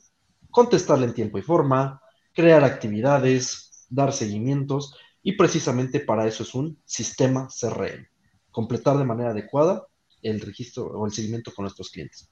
[0.50, 2.00] contestarle en tiempo y forma,
[2.32, 8.06] crear actividades, dar seguimientos y precisamente para eso es un sistema CRM.
[8.50, 9.86] Completar de manera adecuada
[10.22, 12.30] el registro o el seguimiento con nuestros clientes.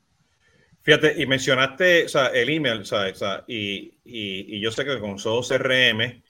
[0.83, 2.85] Fíjate, y mencionaste el email,
[3.49, 6.23] y, yo sé que con solo CRM,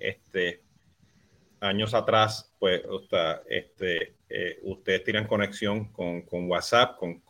[0.00, 0.64] este,
[1.60, 2.82] años atrás, pues,
[3.48, 7.20] este, eh, ustedes tienen conexión con, WhatsApp, con,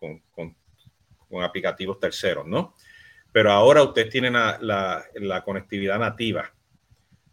[1.43, 2.75] aplicativos terceros, ¿no?
[3.33, 6.53] Pero ahora ustedes tienen la, la conectividad nativa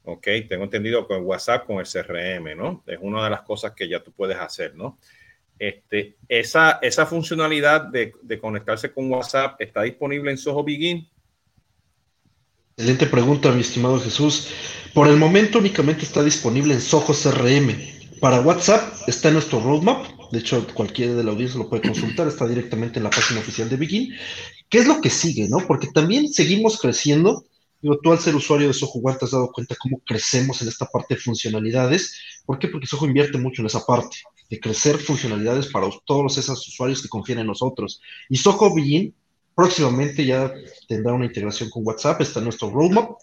[0.09, 2.81] Ok, tengo entendido con WhatsApp, con el CRM, ¿no?
[2.87, 4.99] Es una de las cosas que ya tú puedes hacer, ¿no?
[5.59, 11.09] Este, esa, esa funcionalidad de, conectarse con WhatsApp está disponible en Soho Begin.
[12.77, 14.49] Excelente pregunta, mi estimado Jesús.
[14.93, 17.75] Por el momento únicamente está disponible en Soho CRM.
[18.19, 20.05] Para WhatsApp está en nuestro roadmap.
[20.31, 22.27] De hecho, cualquiera de la audiencia lo puede consultar.
[22.27, 24.13] Está directamente en la página oficial de Begin.
[24.69, 25.65] ¿Qué es lo que sigue, no?
[25.65, 27.45] Porque también seguimos creciendo
[27.81, 30.67] Digo, tú al ser usuario de Soho One te has dado cuenta cómo crecemos en
[30.67, 32.15] esta parte de funcionalidades.
[32.45, 32.67] ¿Por qué?
[32.67, 34.17] Porque Soho invierte mucho en esa parte,
[34.49, 38.01] de crecer funcionalidades para todos esos usuarios que confían en nosotros.
[38.29, 39.15] Y Soho Begin
[39.57, 40.53] próximamente ya
[40.87, 43.17] tendrá una integración con WhatsApp, está en nuestro roadmap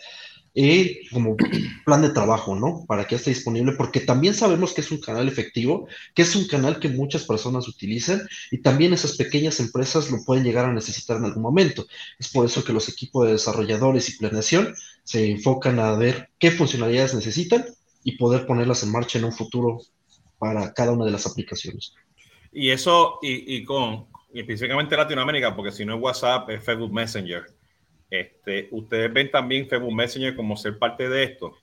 [0.53, 1.37] y como
[1.85, 2.85] plan de trabajo, ¿no?
[2.89, 6.49] Para que esté disponible, porque también sabemos que es un canal efectivo, que es un
[6.49, 8.21] canal que muchas personas utilizan
[8.51, 11.87] y también esas pequeñas empresas lo pueden llegar a necesitar en algún momento.
[12.19, 16.51] Es por eso que los equipos de desarrolladores y planeación se enfocan a ver qué
[16.51, 17.65] funcionalidades necesitan
[18.03, 19.83] y poder ponerlas en marcha en un futuro
[20.41, 21.95] para cada una de las aplicaciones.
[22.53, 26.93] Y eso, y, y con, y específicamente Latinoamérica, porque si no es WhatsApp, es Facebook
[26.93, 27.45] Messenger
[28.11, 31.57] este, ¿Ustedes ven también Facebook Messenger como ser parte de esto?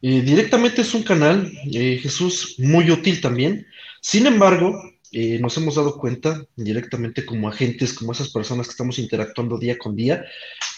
[0.00, 3.66] Eh, directamente es un canal, eh, Jesús, muy útil también.
[4.00, 4.80] Sin embargo,
[5.12, 9.76] eh, nos hemos dado cuenta directamente como agentes, como esas personas que estamos interactuando día
[9.76, 10.24] con día,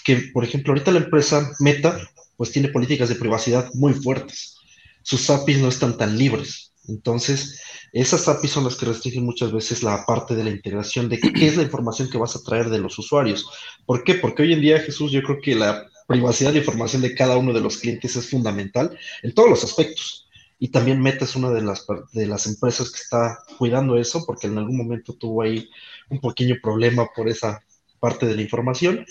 [0.04, 2.00] que, por ejemplo, ahorita la empresa Meta,
[2.36, 4.56] pues tiene políticas de privacidad muy fuertes.
[5.02, 6.69] Sus APIs no están tan libres.
[6.90, 7.60] Entonces,
[7.92, 11.46] esas APIs son las que restringen muchas veces la parte de la integración de qué
[11.46, 13.48] es la información que vas a traer de los usuarios.
[13.86, 14.14] ¿Por qué?
[14.14, 17.52] Porque hoy en día, Jesús, yo creo que la privacidad de información de cada uno
[17.52, 20.28] de los clientes es fundamental en todos los aspectos.
[20.58, 24.46] Y también Meta es una de las, de las empresas que está cuidando eso, porque
[24.46, 25.70] en algún momento tuvo ahí
[26.10, 27.64] un pequeño problema por esa
[27.98, 29.06] parte de la información.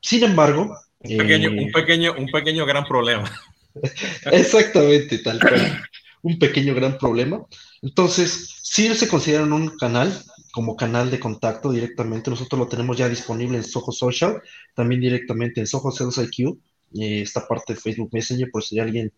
[0.00, 0.76] Sin embargo...
[1.00, 3.28] Un pequeño, un eh, pequeño, un pequeño gran problema.
[4.30, 5.82] Exactamente, tal cual.
[6.22, 7.44] Un pequeño gran problema.
[7.82, 10.12] Entonces, si se consideran un canal
[10.52, 12.30] como canal de contacto directamente.
[12.30, 14.40] Nosotros lo tenemos ya disponible en Soho Social,
[14.74, 16.58] también directamente en Soho Sales IQ,
[16.94, 19.12] eh, esta parte de Facebook Messenger, por si alguien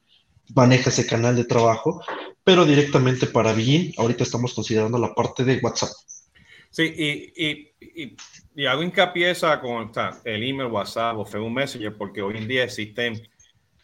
[0.55, 2.01] maneja ese canal de trabajo,
[2.45, 5.91] pero directamente para Begin, ahorita estamos considerando la parte de WhatsApp.
[6.71, 8.17] Sí, y, y,
[8.55, 9.91] y, hago hincapié esa con
[10.25, 13.21] el email, WhatsApp o Facebook Messenger, porque hoy en día existen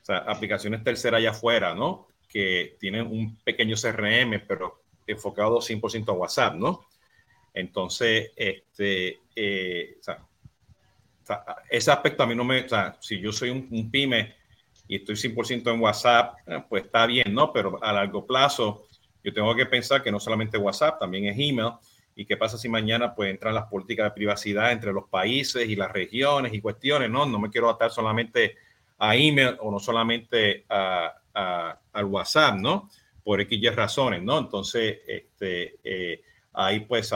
[0.09, 2.09] aplicaciones terceras allá afuera, ¿no?
[2.31, 6.87] Que tienen un pequeño CRM, pero enfocado 100% a WhatsApp, ¿no?
[7.53, 9.99] Entonces, este, eh,
[11.69, 14.35] ese aspecto a mí no me, o sea, si yo soy un, pyme
[14.87, 17.53] y estoy 100% en WhatsApp, eh, pues está bien, ¿no?
[17.53, 18.87] Pero a largo plazo,
[19.23, 21.73] yo tengo que pensar que no solamente WhatsApp, también es email.
[22.15, 25.77] ¿Y qué pasa si mañana pues entran las políticas de privacidad entre los países y
[25.77, 27.11] las regiones y cuestiones?
[27.11, 28.57] No, no me quiero atar solamente
[28.99, 32.91] a email o no solamente a, al WhatsApp, ¿no?
[33.23, 34.39] Por X razones, ¿no?
[34.39, 37.13] Entonces, este, eh, ahí pues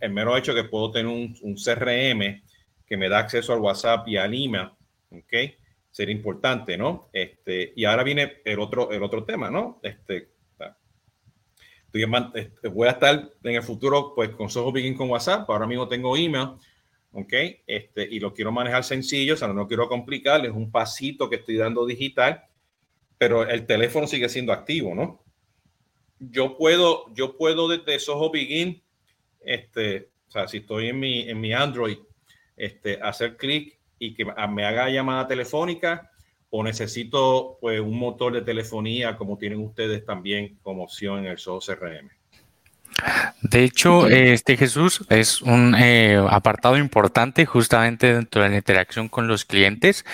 [0.00, 2.42] el mero hecho que puedo tener un, un, CRM
[2.86, 4.70] que me da acceso al WhatsApp y al email,
[5.10, 5.32] ¿ok?
[5.90, 7.08] Sería importante, ¿no?
[7.12, 9.80] Este, y ahora viene el otro, el otro tema, ¿no?
[9.82, 10.32] Este,
[12.34, 15.88] este voy a estar en el futuro pues con Soho Begin con WhatsApp, ahora mismo
[15.88, 16.52] tengo email,
[17.12, 17.32] ¿ok?
[17.66, 21.36] Este, y lo quiero manejar sencillo, o sea, no quiero complicar, es un pasito que
[21.36, 22.44] estoy dando digital,
[23.22, 25.22] pero el teléfono sigue siendo activo, ¿no?
[26.18, 28.82] yo puedo, yo puedo desde Soho Begin,
[29.42, 31.98] este, o sea, si estoy en mi, en mi Android,
[32.56, 36.10] este, hacer clic y que me haga llamada telefónica
[36.50, 41.38] o necesito pues, un motor de telefonía como tienen ustedes también como opción en el
[41.38, 42.10] Soho CRM.
[43.42, 49.28] De hecho, este Jesús es un eh, apartado importante justamente dentro de la interacción con
[49.28, 50.04] los clientes.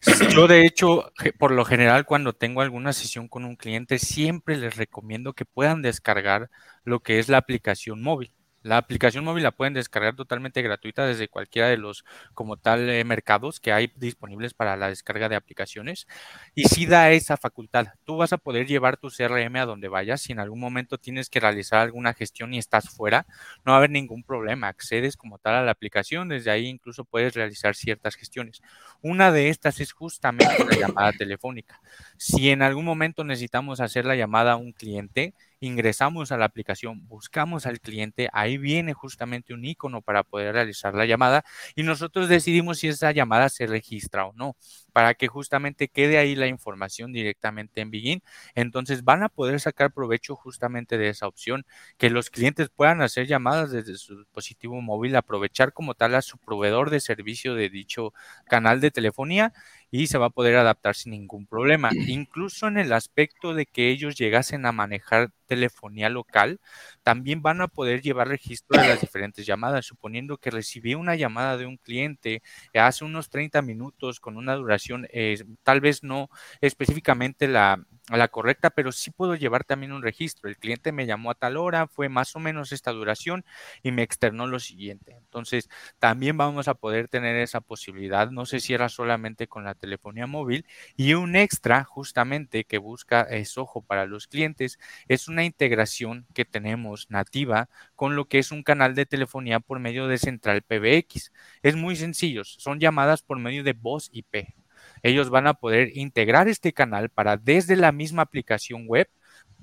[0.34, 4.76] Yo, de hecho, por lo general, cuando tengo alguna sesión con un cliente, siempre les
[4.76, 6.50] recomiendo que puedan descargar
[6.84, 8.32] lo que es la aplicación móvil.
[8.62, 13.04] La aplicación móvil la pueden descargar totalmente gratuita desde cualquiera de los como tal eh,
[13.04, 16.06] mercados que hay disponibles para la descarga de aplicaciones
[16.54, 17.86] y sí da esa facultad.
[18.04, 20.20] Tú vas a poder llevar tu CRM a donde vayas.
[20.20, 23.26] Si en algún momento tienes que realizar alguna gestión y estás fuera,
[23.64, 24.68] no va a haber ningún problema.
[24.68, 28.60] Accedes como tal a la aplicación, desde ahí incluso puedes realizar ciertas gestiones.
[29.00, 31.80] Una de estas es justamente la llamada telefónica.
[32.18, 37.06] Si en algún momento necesitamos hacer la llamada a un cliente, ingresamos a la aplicación,
[37.06, 41.44] buscamos al cliente, ahí viene justamente un icono para poder realizar la llamada
[41.76, 44.56] y nosotros decidimos si esa llamada se registra o no
[44.92, 48.22] para que justamente quede ahí la información directamente en Begin.
[48.54, 51.64] Entonces van a poder sacar provecho justamente de esa opción,
[51.98, 56.38] que los clientes puedan hacer llamadas desde su dispositivo móvil, aprovechar como tal a su
[56.38, 58.12] proveedor de servicio de dicho
[58.46, 59.52] canal de telefonía
[59.90, 61.90] y se va a poder adaptar sin ningún problema.
[62.06, 66.60] Incluso en el aspecto de que ellos llegasen a manejar telefonía local,
[67.02, 71.56] también van a poder llevar registro de las diferentes llamadas, suponiendo que recibí una llamada
[71.56, 72.42] de un cliente
[72.74, 78.70] hace unos 30 minutos con una duración, eh, tal vez no específicamente la, la correcta,
[78.70, 80.48] pero sí puedo llevar también un registro.
[80.48, 83.44] El cliente me llamó a tal hora, fue más o menos esta duración
[83.82, 85.16] y me externó lo siguiente.
[85.16, 88.30] Entonces, también vamos a poder tener esa posibilidad.
[88.30, 90.66] No sé si era solamente con la telefonía móvil
[90.96, 96.44] y un extra justamente que busca es ojo para los clientes es una integración que
[96.44, 101.32] tenemos nativa con lo que es un canal de telefonía por medio de central PBX.
[101.62, 104.54] Es muy sencillo, son llamadas por medio de voz IP
[105.02, 109.08] ellos van a poder integrar este canal para desde la misma aplicación web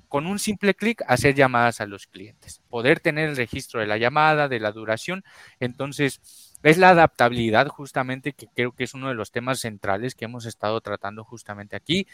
[0.08, 3.98] con un simple clic hacer llamadas a los clientes, poder tener el registro de la
[3.98, 5.22] llamada, de la duración.
[5.60, 10.24] Entonces, es la adaptabilidad justamente que creo que es uno de los temas centrales que
[10.24, 12.06] hemos estado tratando justamente aquí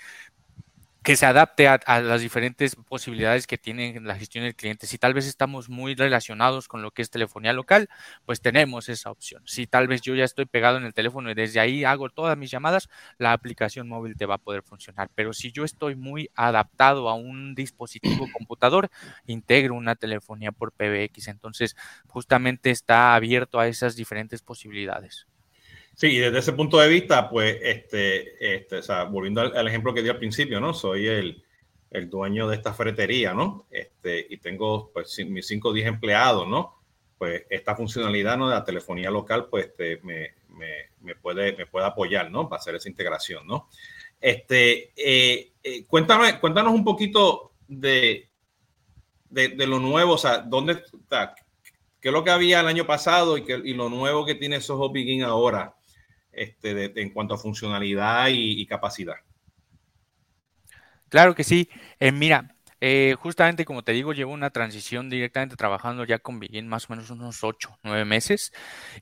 [1.04, 4.86] que se adapte a, las diferentes posibilidades que tiene la gestión del cliente.
[4.86, 7.90] Si tal vez estamos muy relacionados con lo que es telefonía local,
[8.24, 9.42] pues tenemos esa opción.
[9.44, 12.38] Si tal vez yo ya estoy pegado en el teléfono y desde ahí hago todas
[12.38, 12.88] mis llamadas,
[13.18, 15.10] la aplicación móvil te va a poder funcionar.
[15.14, 18.88] Pero si yo estoy muy adaptado a un dispositivo computador,
[19.26, 21.28] integro una telefonía por PBX.
[21.28, 25.26] Entonces, justamente está abierto a esas diferentes posibilidades.
[25.96, 30.02] Sí, desde ese punto de vista, pues, este, este, o sea, volviendo al, ejemplo que
[30.02, 30.74] di al principio, ¿no?
[30.74, 31.44] Soy el,
[31.90, 33.66] el, dueño de esta ferretería, ¿no?
[33.70, 36.82] Este, y tengo, pues, mis 5 o 10 empleados, ¿no?
[37.16, 38.48] Pues esta funcionalidad, ¿no?
[38.48, 42.48] De la telefonía local, pues, este, me, me, me, puede, me puede apoyar, ¿no?
[42.48, 43.68] Para hacer esa integración, ¿no?
[44.20, 48.30] Este, eh, eh, cuéntame, cuéntanos un poquito de,
[49.30, 51.36] de, de, lo nuevo, o sea, ¿dónde está?
[52.00, 54.60] ¿Qué es lo que había el año pasado y, que, y lo nuevo que tiene
[54.60, 55.76] Soho Begin ahora?
[56.36, 59.16] Este, en cuanto a funcionalidad y, capacidad.
[61.08, 61.68] Claro que sí.
[62.00, 66.68] Eh, mira, eh, justamente como te digo, llevo una transición directamente trabajando ya con Begin
[66.68, 68.52] más o menos unos 8, 9 meses.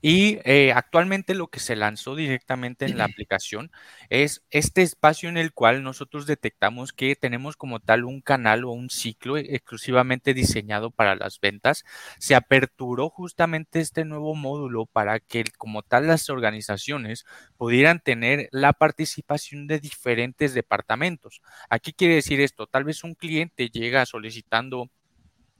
[0.01, 3.71] Y eh, actualmente lo que se lanzó directamente en la aplicación
[4.09, 8.71] es este espacio en el cual nosotros detectamos que tenemos como tal un canal o
[8.71, 11.83] un ciclo exclusivamente diseñado para las ventas.
[12.19, 17.25] Se aperturó justamente este nuevo módulo para que como tal las organizaciones
[17.57, 21.41] pudieran tener la participación de diferentes departamentos.
[21.69, 24.89] Aquí quiere decir esto, tal vez un cliente llega solicitando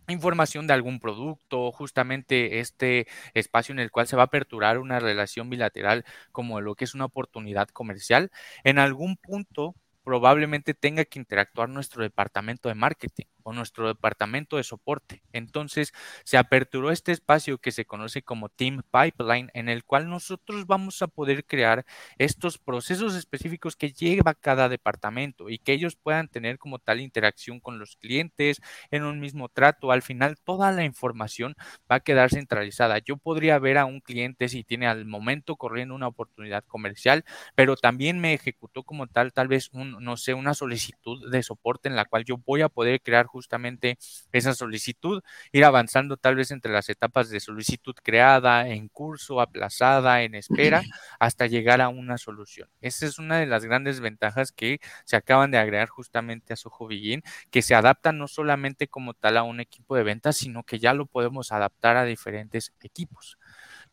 [0.08, 5.00] información de algún producto, justamente este espacio en el cual se va a aperturar una
[5.00, 8.32] relación bilateral como lo que es una oportunidad comercial,
[8.64, 14.64] en algún punto probablemente tenga que interactuar nuestro departamento de marketing o nuestro departamento de
[14.64, 15.24] soporte.
[15.34, 20.66] Entonces se aperturó este espacio que se conoce como Team Pipeline, en el cual nosotros
[20.68, 21.86] vamos a poder crear
[22.18, 27.60] estos procesos específicos que lleva cada departamento y que ellos puedan tener como tal interacción
[27.60, 29.92] con los clientes en un mismo trato.
[29.92, 31.56] Al final toda la información
[31.92, 33.00] va a quedar centralizada.
[33.00, 37.24] Yo podría ver a un cliente si tiene al momento corriendo una oportunidad comercial,
[37.56, 41.90] pero también me ejecutó como tal tal vez un, no sé, una solicitud de soporte
[41.90, 43.98] en la cual yo voy a poder crear justamente
[44.32, 50.22] esa solicitud, ir avanzando tal vez entre las etapas de solicitud creada, en curso, aplazada,
[50.22, 50.82] en espera,
[51.20, 52.70] hasta llegar a una solución.
[52.80, 56.88] Esa es una de las grandes ventajas que se acaban de agregar justamente a Soho
[56.88, 60.78] Begin, que se adapta no solamente como tal a un equipo de ventas, sino que
[60.78, 63.40] ya lo podemos adaptar a diferentes equipos.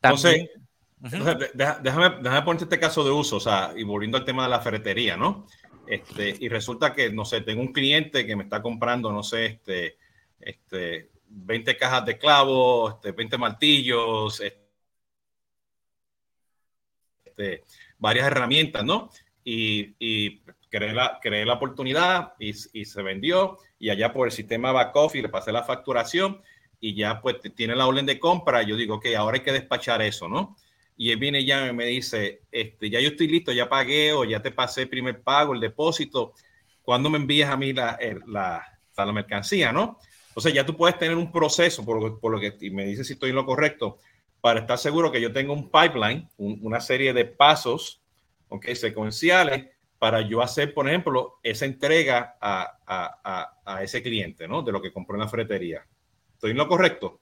[0.00, 0.48] También,
[1.02, 4.50] Entonces, déjame, déjame ponerte este caso de uso, o sea, y volviendo al tema de
[4.50, 5.46] la ferretería, ¿no?
[5.86, 9.46] Este, y resulta que, no sé, tengo un cliente que me está comprando, no sé,
[9.46, 9.96] este,
[10.38, 14.40] este, 20 cajas de clavos, este, 20 martillos,
[17.24, 17.64] este,
[17.98, 19.10] varias herramientas, ¿no?
[19.42, 24.32] Y, y creé, la, creé la oportunidad y, y, se vendió y allá por el
[24.32, 26.42] sistema back office le pasé la facturación
[26.78, 28.62] y ya pues tiene la orden de compra.
[28.62, 30.56] Yo digo, ok, ahora hay que despachar eso, ¿no?
[31.00, 34.26] Y él viene ya y me dice, este, ya yo estoy listo, ya pagué o
[34.26, 36.34] ya te pasé el primer pago, el depósito,
[36.82, 38.62] ¿cuándo me envías a mí la, la,
[38.94, 39.98] la mercancía, no?
[40.28, 43.36] Entonces ya tú puedes tener un proceso, por, lo que me dice si estoy en
[43.36, 43.96] lo correcto,
[44.42, 48.02] para estar seguro que yo tengo un pipeline, una serie de pasos,
[48.50, 54.46] okay, secuenciales, para yo hacer, por ejemplo, esa entrega a, a, a, a ese cliente,
[54.46, 54.60] ¿no?
[54.60, 55.82] De lo que compró en la fretería.
[56.34, 57.20] ¿Estoy en lo correcto?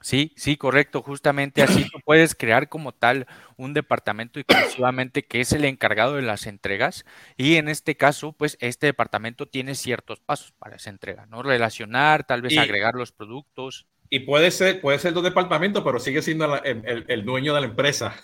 [0.00, 1.02] Sí, sí, correcto.
[1.02, 6.22] Justamente así tú puedes crear como tal un departamento exclusivamente que es el encargado de
[6.22, 7.04] las entregas
[7.36, 11.42] y en este caso, pues este departamento tiene ciertos pasos para esa entrega, ¿no?
[11.42, 13.86] Relacionar, tal vez agregar los productos.
[14.08, 17.66] Y puede ser, puede ser dos departamentos, pero sigue siendo el, el dueño de la
[17.66, 18.14] empresa.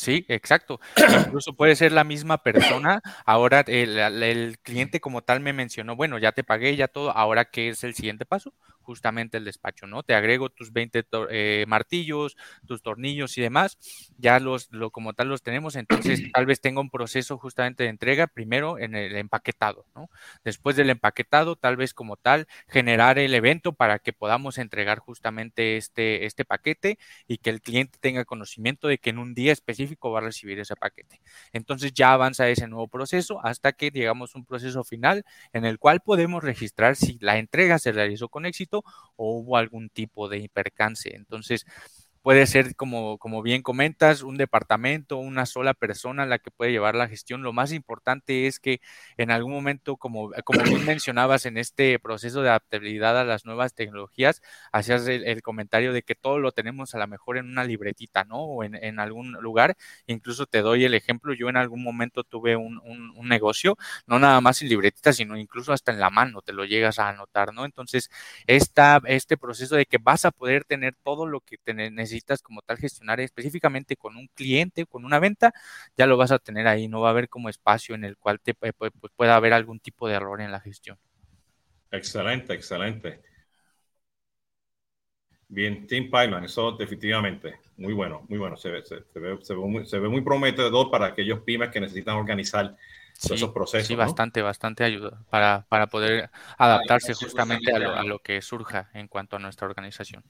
[0.00, 0.80] Sí, exacto.
[1.26, 3.02] Incluso puede ser la misma persona.
[3.26, 7.46] Ahora el, el, cliente como tal me mencionó, bueno, ya te pagué, ya todo, ahora
[7.46, 8.54] qué es el siguiente paso?
[8.90, 10.02] Justamente el despacho, ¿no?
[10.02, 13.78] Te agrego tus 20 eh, martillos, tus tornillos y demás,
[14.18, 17.90] ya los, lo, como tal los tenemos, entonces tal vez tenga un proceso justamente de
[17.90, 20.10] entrega, primero en el empaquetado, ¿no?
[20.42, 25.76] Después del empaquetado, tal vez como tal, generar el evento para que podamos entregar justamente
[25.76, 26.98] este, este paquete
[27.28, 30.58] y que el cliente tenga conocimiento de que en un día específico va a recibir
[30.58, 31.20] ese paquete.
[31.52, 35.78] Entonces ya avanza ese nuevo proceso hasta que llegamos a un proceso final en el
[35.78, 38.79] cual podemos registrar si la entrega se realizó con éxito
[39.16, 41.14] o hubo algún tipo de percance.
[41.14, 41.64] Entonces,
[42.22, 46.94] Puede ser, como, como bien comentas, un departamento, una sola persona la que puede llevar
[46.94, 47.42] la gestión.
[47.42, 48.82] Lo más importante es que
[49.16, 53.72] en algún momento, como, como bien mencionabas en este proceso de adaptabilidad a las nuevas
[53.72, 58.24] tecnologías, hacías el, comentario de que todo lo tenemos a lo mejor en una libretita,
[58.24, 58.36] ¿no?
[58.40, 59.76] O en, en algún lugar.
[60.06, 64.18] Incluso te doy el ejemplo, yo en algún momento tuve un, un, un negocio, no
[64.18, 67.54] nada más en libretita, sino incluso hasta en la mano, te lo llegas a anotar,
[67.54, 67.64] ¿no?
[67.64, 68.10] Entonces,
[68.46, 72.42] esta, este proceso de que vas a poder tener todo lo que te necesitas necesitas
[72.42, 75.52] como tal gestionar específicamente con un cliente, con una venta,
[75.96, 78.40] ya lo vas a tener ahí, no va a haber como espacio en el cual
[78.40, 78.72] te, pues,
[79.16, 80.98] pueda haber algún tipo de error en la gestión.
[81.90, 83.20] Excelente, excelente.
[85.48, 89.60] Bien, Team Pipeline, eso definitivamente, muy bueno, muy bueno, se ve, se, ve, se ve,
[89.60, 92.76] muy, se ve muy prometedor para aquellos pymes que necesitan organizar
[93.18, 93.88] esos procesos.
[93.88, 98.90] Sí, bastante, bastante ayuda para, para poder adaptarse justamente a lo, a lo, que surja
[98.94, 100.22] en cuanto a nuestra organización.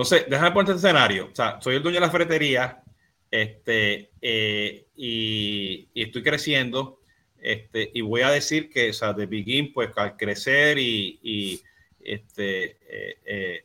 [0.00, 1.28] Entonces, déjame poner este escenario.
[1.30, 2.82] O sea, soy el dueño de la ferretería
[3.30, 7.00] este, eh, y, estoy creciendo.
[7.38, 11.60] Este, y voy a decir que, o sea, de Begin, pues al crecer y,
[12.00, 13.64] este, eh, eh,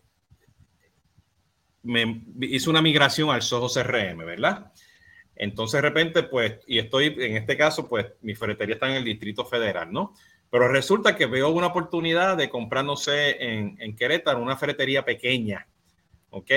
[1.83, 4.73] me hizo una migración al Soho CRM, ¿verdad?
[5.37, 9.05] Entonces, de repente, pues, y estoy en este caso, pues mi ferretería está en el
[9.05, 10.13] Distrito Federal, ¿no?
[10.49, 15.05] Pero resulta que veo una oportunidad de comprar, no sé, en, en Querétaro, una ferretería
[15.05, 15.65] pequeña,
[16.35, 16.51] ¿ok?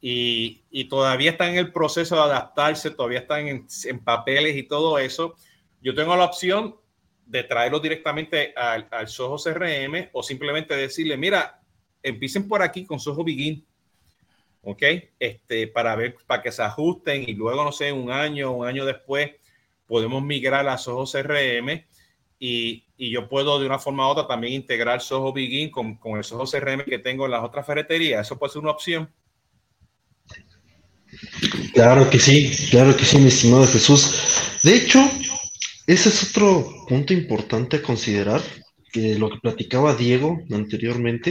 [0.00, 4.64] Y, y, todavía están en el proceso de adaptarse, todavía están en, en, papeles y
[4.64, 5.36] todo eso.
[5.80, 6.76] Yo tengo la opción
[7.24, 11.60] de traerlo directamente al, al Soho CRM o simplemente decirle, mira,
[12.02, 13.64] empiecen por aquí con Soho Begin,
[14.62, 14.82] ¿ok?
[15.18, 18.84] Este, para ver, para que se ajusten y luego, no sé, un año, un año
[18.84, 19.30] después,
[19.86, 21.84] podemos migrar a Soho CRM
[22.38, 26.18] y, y, yo puedo de una forma u otra también integrar Soho Begin con, con
[26.18, 28.26] el Soho CRM que tengo en las otras ferreterías.
[28.26, 29.10] Eso puede ser una opción.
[31.72, 34.60] Claro que sí, claro que sí, mi estimado Jesús.
[34.62, 35.00] De hecho,
[35.86, 38.40] ese es otro punto importante a considerar,
[38.92, 41.30] que lo que platicaba Diego anteriormente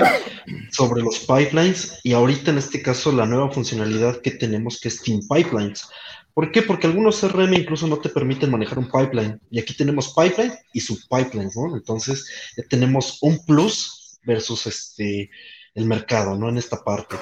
[0.72, 5.02] sobre los pipelines y ahorita en este caso la nueva funcionalidad que tenemos que es
[5.02, 5.88] Team Pipelines.
[6.36, 6.62] ¿Por qué?
[6.64, 9.40] Porque algunos CRM incluso no te permiten manejar un pipeline.
[9.50, 11.74] Y aquí tenemos pipeline y subpipelines, ¿no?
[11.78, 15.32] Entonces ya tenemos un plus versus este
[15.76, 16.50] el mercado, ¿no?
[16.50, 17.16] En esta parte.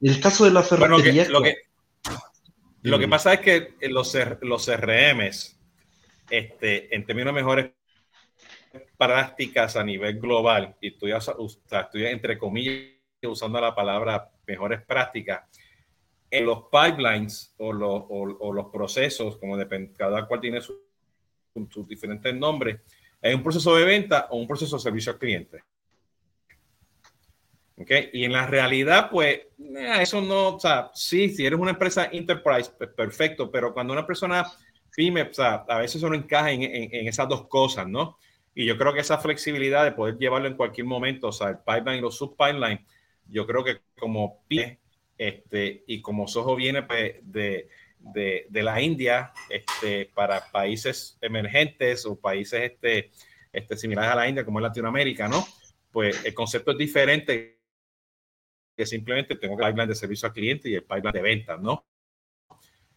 [0.00, 1.24] El caso de la ferretería...
[1.24, 2.18] Bueno, lo, que, lo, que,
[2.82, 5.60] lo que pasa es que los, los CRMs,
[6.28, 7.70] este, en términos mejores
[8.98, 15.48] prácticas a nivel global, y estoy, estoy entre comillas usando la palabra mejores prácticas,
[16.30, 20.76] en los pipelines o, lo, o, o los procesos, como depende, cada cual tiene sus
[21.70, 22.80] su diferentes nombres,
[23.22, 25.62] hay un proceso de venta o un proceso de servicio al cliente.
[27.78, 28.10] ¿Okay?
[28.12, 32.08] Y en la realidad, pues, eh, eso no, o sea, sí, si eres una empresa
[32.10, 34.46] enterprise, pues perfecto, pero cuando una persona
[34.94, 38.16] pyme, o sea, a veces uno encaja en, en, en, esas dos cosas, ¿no?
[38.54, 41.58] Y yo creo que esa flexibilidad de poder llevarlo en cualquier momento, o sea, el
[41.58, 42.80] pipeline y los subpipelines,
[43.26, 44.78] yo creo que como pyme,
[45.18, 52.04] este, y como Soho viene pues, de, de, de, la India, este, para países emergentes
[52.06, 53.10] o países este,
[53.52, 55.46] este, similares a la India, como en Latinoamérica, ¿no?
[55.90, 57.60] Pues el concepto es diferente
[58.76, 61.86] que simplemente tengo el pipeline de servicio al cliente y el pipeline de ventas, ¿no?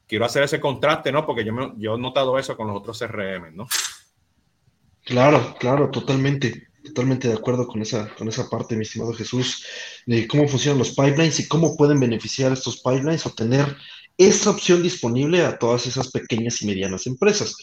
[0.05, 1.25] Quiero hacer ese contraste, ¿no?
[1.25, 3.67] Porque yo, me, yo he notado eso con los otros CRM, ¿no?
[5.05, 9.65] Claro, claro, totalmente, totalmente de acuerdo con esa, con esa parte, mi estimado Jesús,
[10.05, 13.75] de cómo funcionan los pipelines y cómo pueden beneficiar estos pipelines o tener
[14.17, 17.55] esa opción disponible a todas esas pequeñas y medianas empresas.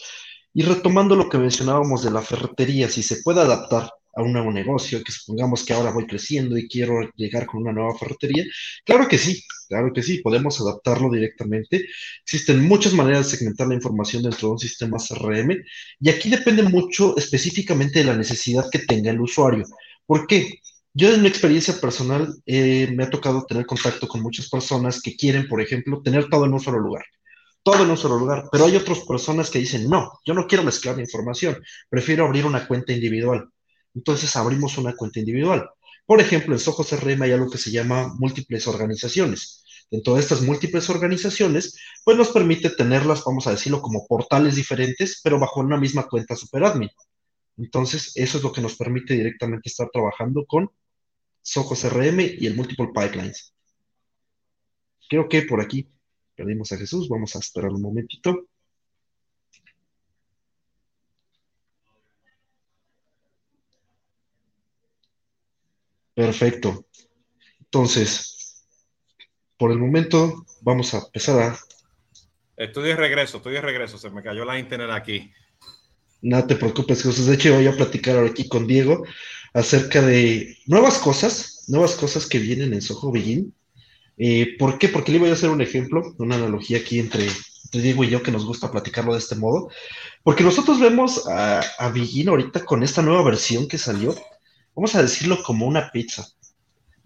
[0.53, 4.51] Y retomando lo que mencionábamos de la ferretería, si se puede adaptar a un nuevo
[4.51, 8.43] negocio, que supongamos que ahora voy creciendo y quiero llegar con una nueva ferretería,
[8.83, 11.87] claro que sí, claro que sí, podemos adaptarlo directamente.
[12.23, 15.63] Existen muchas maneras de segmentar la información dentro de un sistema CRM
[15.99, 19.65] y aquí depende mucho específicamente de la necesidad que tenga el usuario.
[20.05, 20.61] ¿Por qué?
[20.93, 25.15] Yo en mi experiencia personal eh, me ha tocado tener contacto con muchas personas que
[25.15, 27.05] quieren, por ejemplo, tener todo en un solo lugar
[27.67, 30.63] todo en un solo lugar, pero hay otras personas que dicen, no, yo no quiero
[30.63, 33.49] mezclar la información, prefiero abrir una cuenta individual.
[33.95, 35.69] Entonces abrimos una cuenta individual.
[36.05, 39.63] Por ejemplo, en Soho CRM hay algo que se llama múltiples organizaciones.
[39.89, 45.21] Dentro de estas múltiples organizaciones, pues nos permite tenerlas, vamos a decirlo, como portales diferentes,
[45.23, 46.89] pero bajo una misma cuenta superadmin.
[47.57, 50.69] Entonces, eso es lo que nos permite directamente estar trabajando con
[51.41, 53.53] Soho CRM y el Multiple Pipelines.
[55.09, 55.89] Creo que por aquí
[56.37, 58.45] Perdimos a Jesús, vamos a esperar un momentito.
[66.17, 66.87] Perfecto.
[67.59, 68.65] Entonces,
[69.55, 71.59] por el momento vamos a empezar a...
[72.55, 75.31] Estoy de regreso, estoy de regreso, se me cayó la internet aquí.
[76.23, 77.27] No te preocupes, Jesús.
[77.27, 79.05] De hecho, voy a platicar ahora aquí con Diego
[79.53, 83.53] acerca de nuevas cosas, nuevas cosas que vienen en Soho Begin
[84.17, 84.89] eh, ¿Por qué?
[84.89, 88.23] Porque le voy a hacer un ejemplo, una analogía aquí entre, entre, Diego y yo
[88.23, 89.69] que nos gusta platicarlo de este modo.
[90.23, 94.15] Porque nosotros vemos a, a Begin ahorita con esta nueva versión que salió,
[94.77, 96.27] vamos a decirlo como una pizza.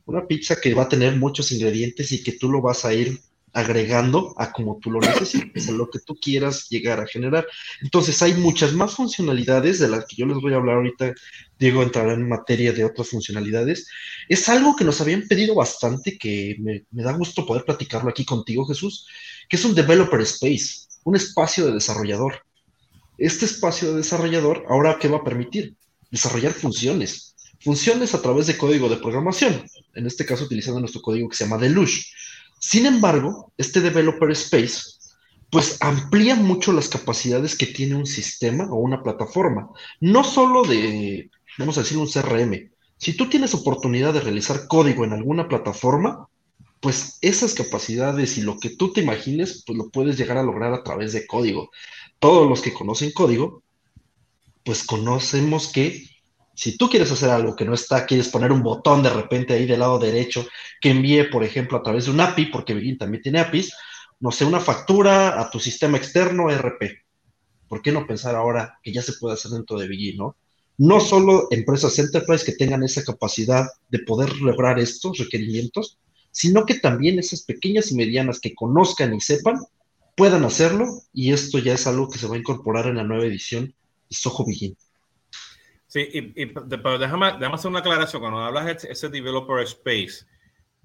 [0.06, 3.22] Una pizza que va a tener muchos ingredientes y que tú lo vas a ir
[3.54, 7.48] agregando a como tú lo necesites, a lo que tú quieras llegar a generar.
[7.82, 11.14] Entonces hay muchas más funcionalidades de las que yo les voy a hablar ahorita.
[11.58, 13.88] Diego entrará en materia de otras funcionalidades.
[14.28, 18.26] Es algo que nos habían pedido bastante, que me, me da gusto poder platicarlo aquí
[18.26, 19.08] contigo, Jesús,
[19.48, 22.46] que es un developer space, un espacio de desarrollador.
[23.18, 25.76] Este espacio de desarrollador, ahora, ¿qué va a permitir?
[26.10, 27.31] Desarrollar funciones.
[27.62, 29.64] Funciones a través de código de programación.
[29.94, 32.02] En este caso, utilizando nuestro código que se llama Deluge
[32.62, 34.92] sin embargo, este developer space
[35.50, 39.68] pues amplía mucho las capacidades que tiene un sistema o una plataforma,
[40.00, 42.72] no solo de, vamos a decir, un CRM.
[42.98, 46.30] Si tú tienes oportunidad de realizar código en alguna plataforma,
[46.80, 50.72] pues esas capacidades y lo que tú te imagines, pues lo puedes llegar a lograr
[50.72, 51.72] a través de código.
[52.20, 53.64] Todos los que conocen código,
[54.64, 56.06] pues conocemos que
[56.62, 59.66] Si tú quieres hacer algo que no está, quieres poner un botón de repente ahí
[59.66, 60.46] del lado derecho
[60.80, 63.74] que envíe, por ejemplo, a través de un API, porque Begin también tiene APIs,
[64.20, 67.02] no sé, una factura a tu sistema externo RP.
[67.68, 70.36] ¿Por qué no pensar ahora que ya se puede hacer dentro de Begin, no?
[70.78, 75.98] No solo empresas enterprise que tengan esa capacidad de poder lograr estos requerimientos,
[76.30, 79.56] sino que también esas pequeñas y medianas que conozcan y sepan
[80.16, 83.26] puedan hacerlo y esto ya es algo que se va a incorporar en la nueva
[83.26, 84.78] edición de Soho Begin.
[85.92, 88.22] Sí, y, pero déjame, déjame, hacer una aclaración.
[88.22, 90.26] Cuando hablas de ese developer space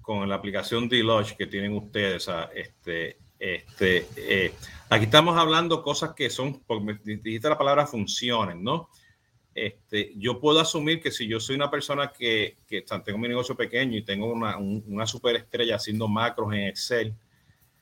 [0.01, 4.53] con la aplicación D-Lodge que tienen ustedes, este, este, eh,
[4.89, 8.89] aquí estamos hablando cosas que son, porque dijiste la palabra funciones, ¿no?
[9.55, 13.55] Este, yo puedo asumir que si yo soy una persona que, que tengo mi negocio
[13.55, 17.15] pequeño y tengo una, una superestrella haciendo macros en Excel,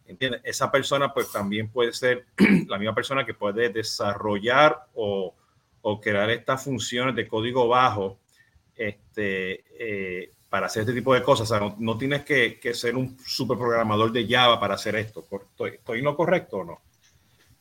[0.06, 0.42] ¿entiendes?
[0.44, 2.28] Esa persona pues también puede ser
[2.68, 5.34] la misma persona que puede desarrollar o,
[5.88, 8.18] o crear estas funciones de código bajo
[8.76, 11.52] este, eh, para hacer este tipo de cosas.
[11.52, 15.24] O sea, no, tienes que, que, ser un superprogramador de Java para hacer esto.
[15.52, 16.82] ¿Estoy, ¿Estoy en lo correcto o no?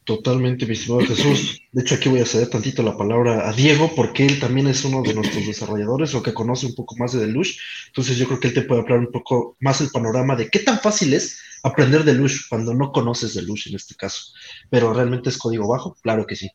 [0.04, 1.60] Totalmente, mi estimado Jesús.
[1.70, 4.82] De hecho, aquí voy a ceder tantito la palabra a Diego, porque él también es
[4.86, 7.58] uno de nuestros desarrolladores o que conoce un poco más de Deluxe.
[7.88, 10.60] Entonces, yo creo que él te puede hablar un poco más el panorama de qué
[10.60, 14.32] tan fácil es aprender Deluxe cuando no conoces Deluxe en este caso.
[14.70, 16.50] Pero realmente es código bajo, claro que sí.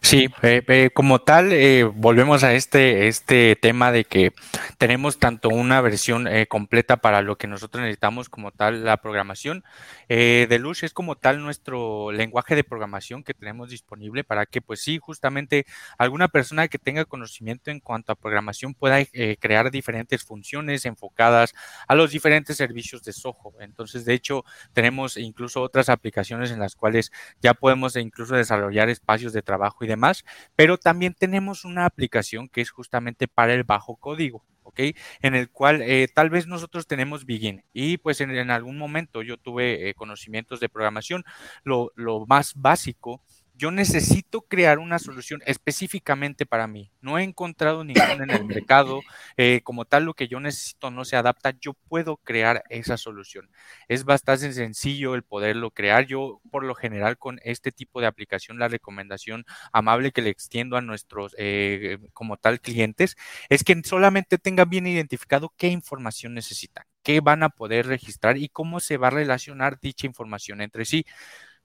[0.00, 4.32] Sí, eh, eh, como tal, eh, volvemos a este, este tema de que
[4.78, 9.64] tenemos tanto una versión completa para lo que nosotros necesitamos como tal la programación.
[10.08, 14.98] Deluxe es como tal nuestro lenguaje de programación que tenemos disponible para que, pues sí,
[14.98, 15.66] justamente
[15.98, 18.98] alguna persona que tenga conocimiento en cuanto a programación pueda
[19.40, 21.54] crear diferentes funciones enfocadas
[21.86, 23.54] a los diferentes servicios de Soho.
[23.60, 29.32] Entonces, de hecho, tenemos incluso otras aplicaciones en las cuales ya podemos incluso desarrollar espacios
[29.32, 30.24] de trabajo trabajo y demás,
[30.56, 34.42] pero también tenemos una aplicación que es justamente para el bajo código.
[34.62, 34.80] ¿ok?
[35.20, 39.36] En el cual eh, tal vez nosotros tenemos Begin y pues en, algún momento yo
[39.36, 41.24] tuve eh, conocimientos de programación,
[41.64, 41.90] lo
[42.26, 43.20] más básico
[43.54, 46.90] yo necesito crear una solución específicamente para mí.
[47.00, 49.00] No he encontrado ninguna en el mercado.
[49.36, 51.54] Eh, como tal, lo que yo necesito no se adapta.
[51.60, 53.50] Yo puedo crear esa solución.
[53.88, 56.06] Es bastante sencillo el poderlo crear.
[56.06, 60.76] Yo, por lo general, con este tipo de aplicación, la recomendación amable que le extiendo
[60.76, 63.16] a nuestros, eh, como tal, clientes,
[63.48, 68.48] es que solamente tengan bien identificado qué información necesitan, qué van a poder registrar y
[68.48, 71.04] cómo se va a relacionar dicha información entre sí.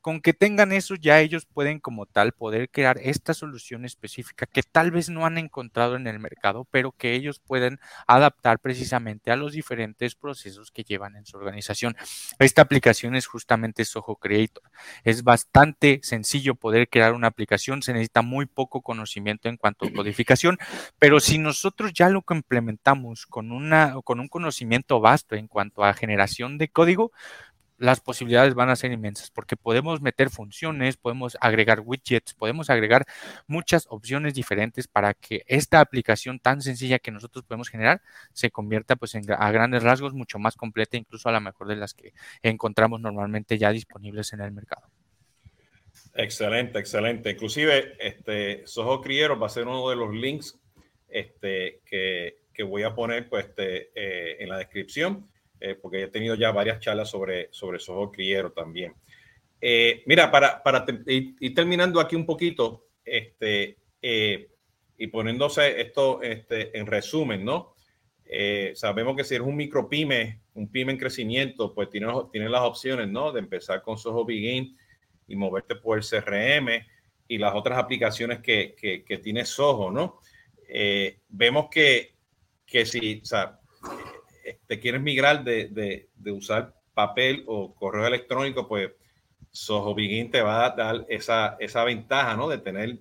[0.01, 4.63] Con que tengan eso, ya ellos pueden como tal poder crear esta solución específica que
[4.63, 9.35] tal vez no han encontrado en el mercado, pero que ellos pueden adaptar precisamente a
[9.35, 11.97] los diferentes procesos que llevan en su organización.
[12.39, 14.63] Esta aplicación es justamente Soho Creator.
[15.03, 19.91] Es bastante sencillo poder crear una aplicación, se necesita muy poco conocimiento en cuanto a
[19.91, 20.57] codificación,
[20.99, 25.93] pero si nosotros ya lo implementamos con, una, con un conocimiento vasto en cuanto a
[25.93, 27.11] generación de código,
[27.77, 33.05] las posibilidades van a ser inmensas porque podemos meter funciones, podemos agregar widgets, podemos agregar
[33.45, 38.01] muchas opciones diferentes para que esta aplicación tan sencilla que nosotros podemos generar
[38.33, 41.75] se convierta pues en, a grandes rasgos mucho más completa, incluso a la mejor de
[41.75, 44.87] las que encontramos normalmente ya disponibles en el mercado.
[46.15, 47.31] Excelente, excelente.
[47.31, 50.59] Inclusive, este, Soho Criero va a ser uno de los links
[51.07, 55.27] este, que, que voy a poner pues, este, eh, en la descripción
[55.59, 58.93] eh, porque he tenido ya varias charlas sobre, sobre Soho Criero también.
[59.59, 64.51] Eh, mira, para, para ir, terminando aquí un poquito, este, eh,
[64.97, 67.75] y poniéndose esto este, en resumen, ¿no?
[68.73, 72.63] sabemos que si eres un micro pyme, un pyme en crecimiento, pues tienes, tiene las
[72.63, 73.31] opciones, ¿no?
[73.31, 74.77] De empezar con Soho Begin
[75.29, 76.67] y moverte por el CRM
[77.29, 80.19] y las otras aplicaciones que, que, que tiene Soho, ¿no?
[81.29, 82.15] vemos que,
[82.65, 83.61] que si, o sea,
[84.65, 88.91] te quieres migrar de, usar papel o correo electrónico, pues
[89.51, 92.47] Soho Begin te va a dar esa, esa ventaja, ¿no?
[92.47, 92.99] De tener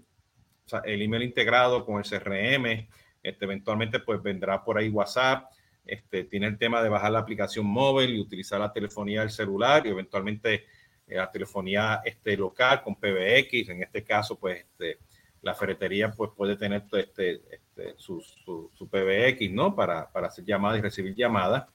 [0.85, 2.89] el email integrado con el CRM.
[3.23, 5.51] Este, eventualmente, pues vendrá por ahí WhatsApp.
[5.85, 9.87] Este, tiene el tema de bajar la aplicación móvil y utilizar la telefonía del celular
[9.87, 10.65] y eventualmente
[11.07, 13.69] eh, la telefonía este, local con PBX.
[13.69, 14.99] En este caso, pues este,
[15.47, 19.75] la ferretería pues, puede tener este, este, su, su, PBX, ¿no?
[19.77, 21.67] Para, para, hacer llamadas y recibir llamadas.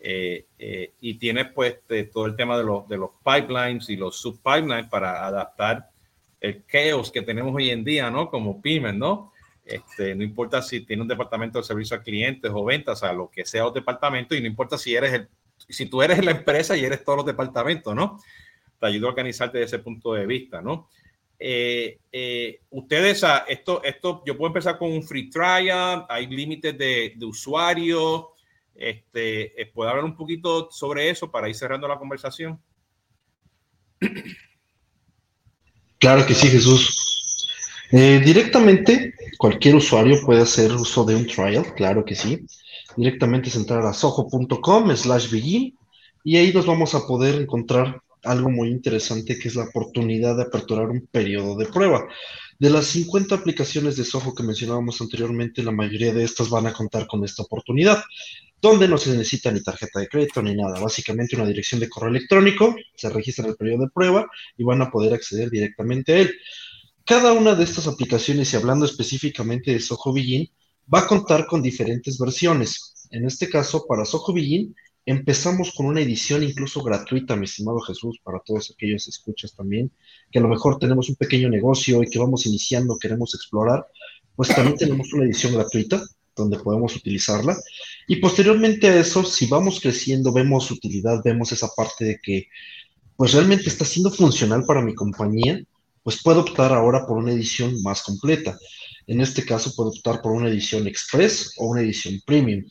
[0.00, 1.76] Eh, eh, y tiene pues
[2.12, 5.88] todo el tema de los, de los pipelines y los subpipelines para adaptar
[6.40, 8.28] el chaos que tenemos hoy en día, ¿no?
[8.28, 9.32] Como pymes, ¿no?
[9.64, 13.30] Este, no importa si tiene un departamento de servicio a clientes o ventas, a lo
[13.30, 15.28] que sea los departamentos, y no importa si eres el,
[15.68, 18.18] si tú eres la empresa y eres todos los departamentos, ¿no?
[18.80, 20.88] Te ayuda a organizarte desde ese punto de vista, ¿no?
[21.44, 27.14] Eh, eh, ustedes, esto, esto, yo puedo empezar con un free trial, hay límites de,
[27.16, 28.28] de usuario,
[28.76, 32.62] este, eh, ¿puedo hablar un poquito sobre eso para ir cerrando la conversación?
[35.98, 37.48] Claro que sí, Jesús.
[37.90, 42.46] directamente, cualquier usuario puede hacer uso de un trial, claro que sí.
[42.96, 45.76] Directamente es entrar a soho.com slash begin
[46.22, 50.42] y ahí nos vamos a poder encontrar algo muy interesante que es la oportunidad de
[50.42, 52.06] aperturar un periodo de prueba.
[52.58, 56.72] De las 50 aplicaciones de Soho que mencionábamos anteriormente, la mayoría de estas van a
[56.72, 58.02] contar con esta oportunidad,
[58.60, 62.10] donde no se necesita ni tarjeta de crédito ni nada, básicamente una dirección de correo
[62.10, 66.32] electrónico, se registra el periodo de prueba y van a poder acceder directamente a él.
[67.04, 70.48] Cada una de estas aplicaciones, y hablando específicamente de Soho Begin,
[70.92, 73.08] va a contar con diferentes versiones.
[73.10, 74.72] En este caso, para Soho Begin,
[75.04, 79.90] Empezamos con una edición incluso gratuita, mi estimado Jesús, para todos aquellos escuchas también,
[80.30, 83.86] que a lo mejor tenemos un pequeño negocio y que vamos iniciando, queremos explorar,
[84.36, 86.02] pues también tenemos una edición gratuita
[86.36, 87.56] donde podemos utilizarla.
[88.06, 92.48] Y posteriormente a eso, si vamos creciendo, vemos utilidad, vemos esa parte de que
[93.16, 95.62] pues realmente está siendo funcional para mi compañía,
[96.02, 98.58] pues puedo optar ahora por una edición más completa.
[99.06, 102.64] En este caso, puedo optar por una edición express o una edición premium.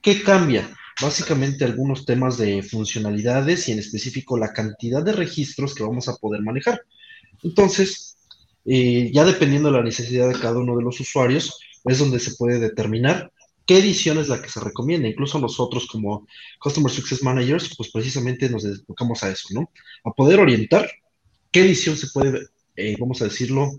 [0.00, 0.68] ¿Qué cambia?
[1.00, 6.16] Básicamente algunos temas de funcionalidades y en específico la cantidad de registros que vamos a
[6.16, 6.82] poder manejar.
[7.42, 8.16] Entonces,
[8.64, 12.34] eh, ya dependiendo de la necesidad de cada uno de los usuarios, es donde se
[12.36, 13.30] puede determinar
[13.66, 15.08] qué edición es la que se recomienda.
[15.08, 16.26] Incluso nosotros como
[16.60, 19.70] Customer Success Managers, pues precisamente nos dedicamos a eso, ¿no?
[20.04, 20.90] A poder orientar
[21.50, 23.70] qué edición se puede, eh, vamos a decirlo,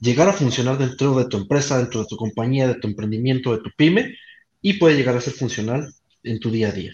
[0.00, 3.62] llegar a funcionar dentro de tu empresa, dentro de tu compañía, de tu emprendimiento, de
[3.62, 4.16] tu pyme,
[4.62, 5.92] y puede llegar a ser funcional
[6.22, 6.92] en tu día a día.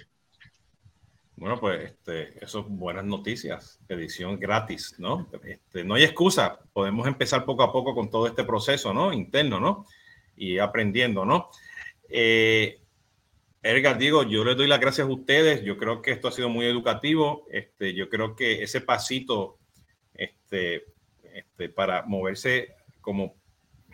[1.36, 5.28] Bueno, pues este, eso es buenas noticias, edición gratis, ¿no?
[5.44, 9.12] Este, no hay excusa, podemos empezar poco a poco con todo este proceso, ¿no?
[9.12, 9.86] Interno, ¿no?
[10.34, 11.50] Y aprendiendo, ¿no?
[12.08, 12.80] Eh,
[13.98, 16.66] digo, yo les doy las gracias a ustedes, yo creo que esto ha sido muy
[16.66, 19.58] educativo, este, yo creo que ese pasito
[20.14, 20.84] este,
[21.34, 23.34] este, para moverse como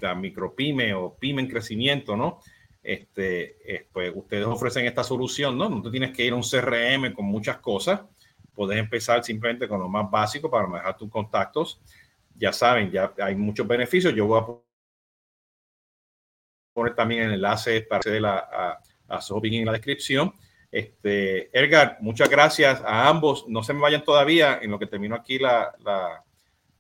[0.01, 2.41] la micropyme o pyme en crecimiento, ¿no?
[2.83, 5.69] Este, eh, pues ustedes ofrecen esta solución, ¿no?
[5.69, 8.01] No te tienes que ir a un CRM con muchas cosas,
[8.55, 11.81] puedes empezar simplemente con lo más básico para manejar tus contactos.
[12.37, 14.15] Ya saben, ya hay muchos beneficios.
[14.15, 14.47] Yo voy a
[16.75, 20.33] poner también el enlace para acceder a, a, a en la descripción.
[20.71, 23.47] Este, Edgar, muchas gracias a ambos.
[23.49, 26.25] No se me vayan todavía en lo que termino aquí la, la,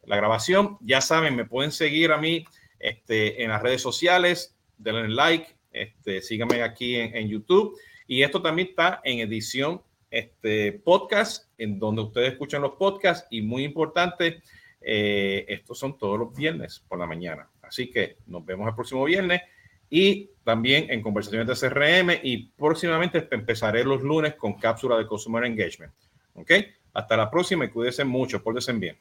[0.05, 0.79] la grabación.
[0.81, 2.45] Ya saben, me pueden seguir a mí
[2.79, 7.79] este, en las redes sociales, denle like, este, síganme aquí en, YouTube.
[8.07, 13.27] Y esto también está en edición este, podcast, en donde ustedes escuchan los podcasts.
[13.31, 14.43] Y muy importante,
[14.81, 17.49] eh, estos son todos los viernes por la mañana.
[17.63, 19.41] Así que nos vemos el próximo viernes
[19.89, 25.45] y también en conversaciones de CRM y próximamente empezaré los lunes con cápsula de Consumer
[25.45, 25.93] Engagement.
[26.35, 26.51] ¿Ok?
[26.95, 28.97] Hasta la próxima y cuídense mucho, pórtense bien.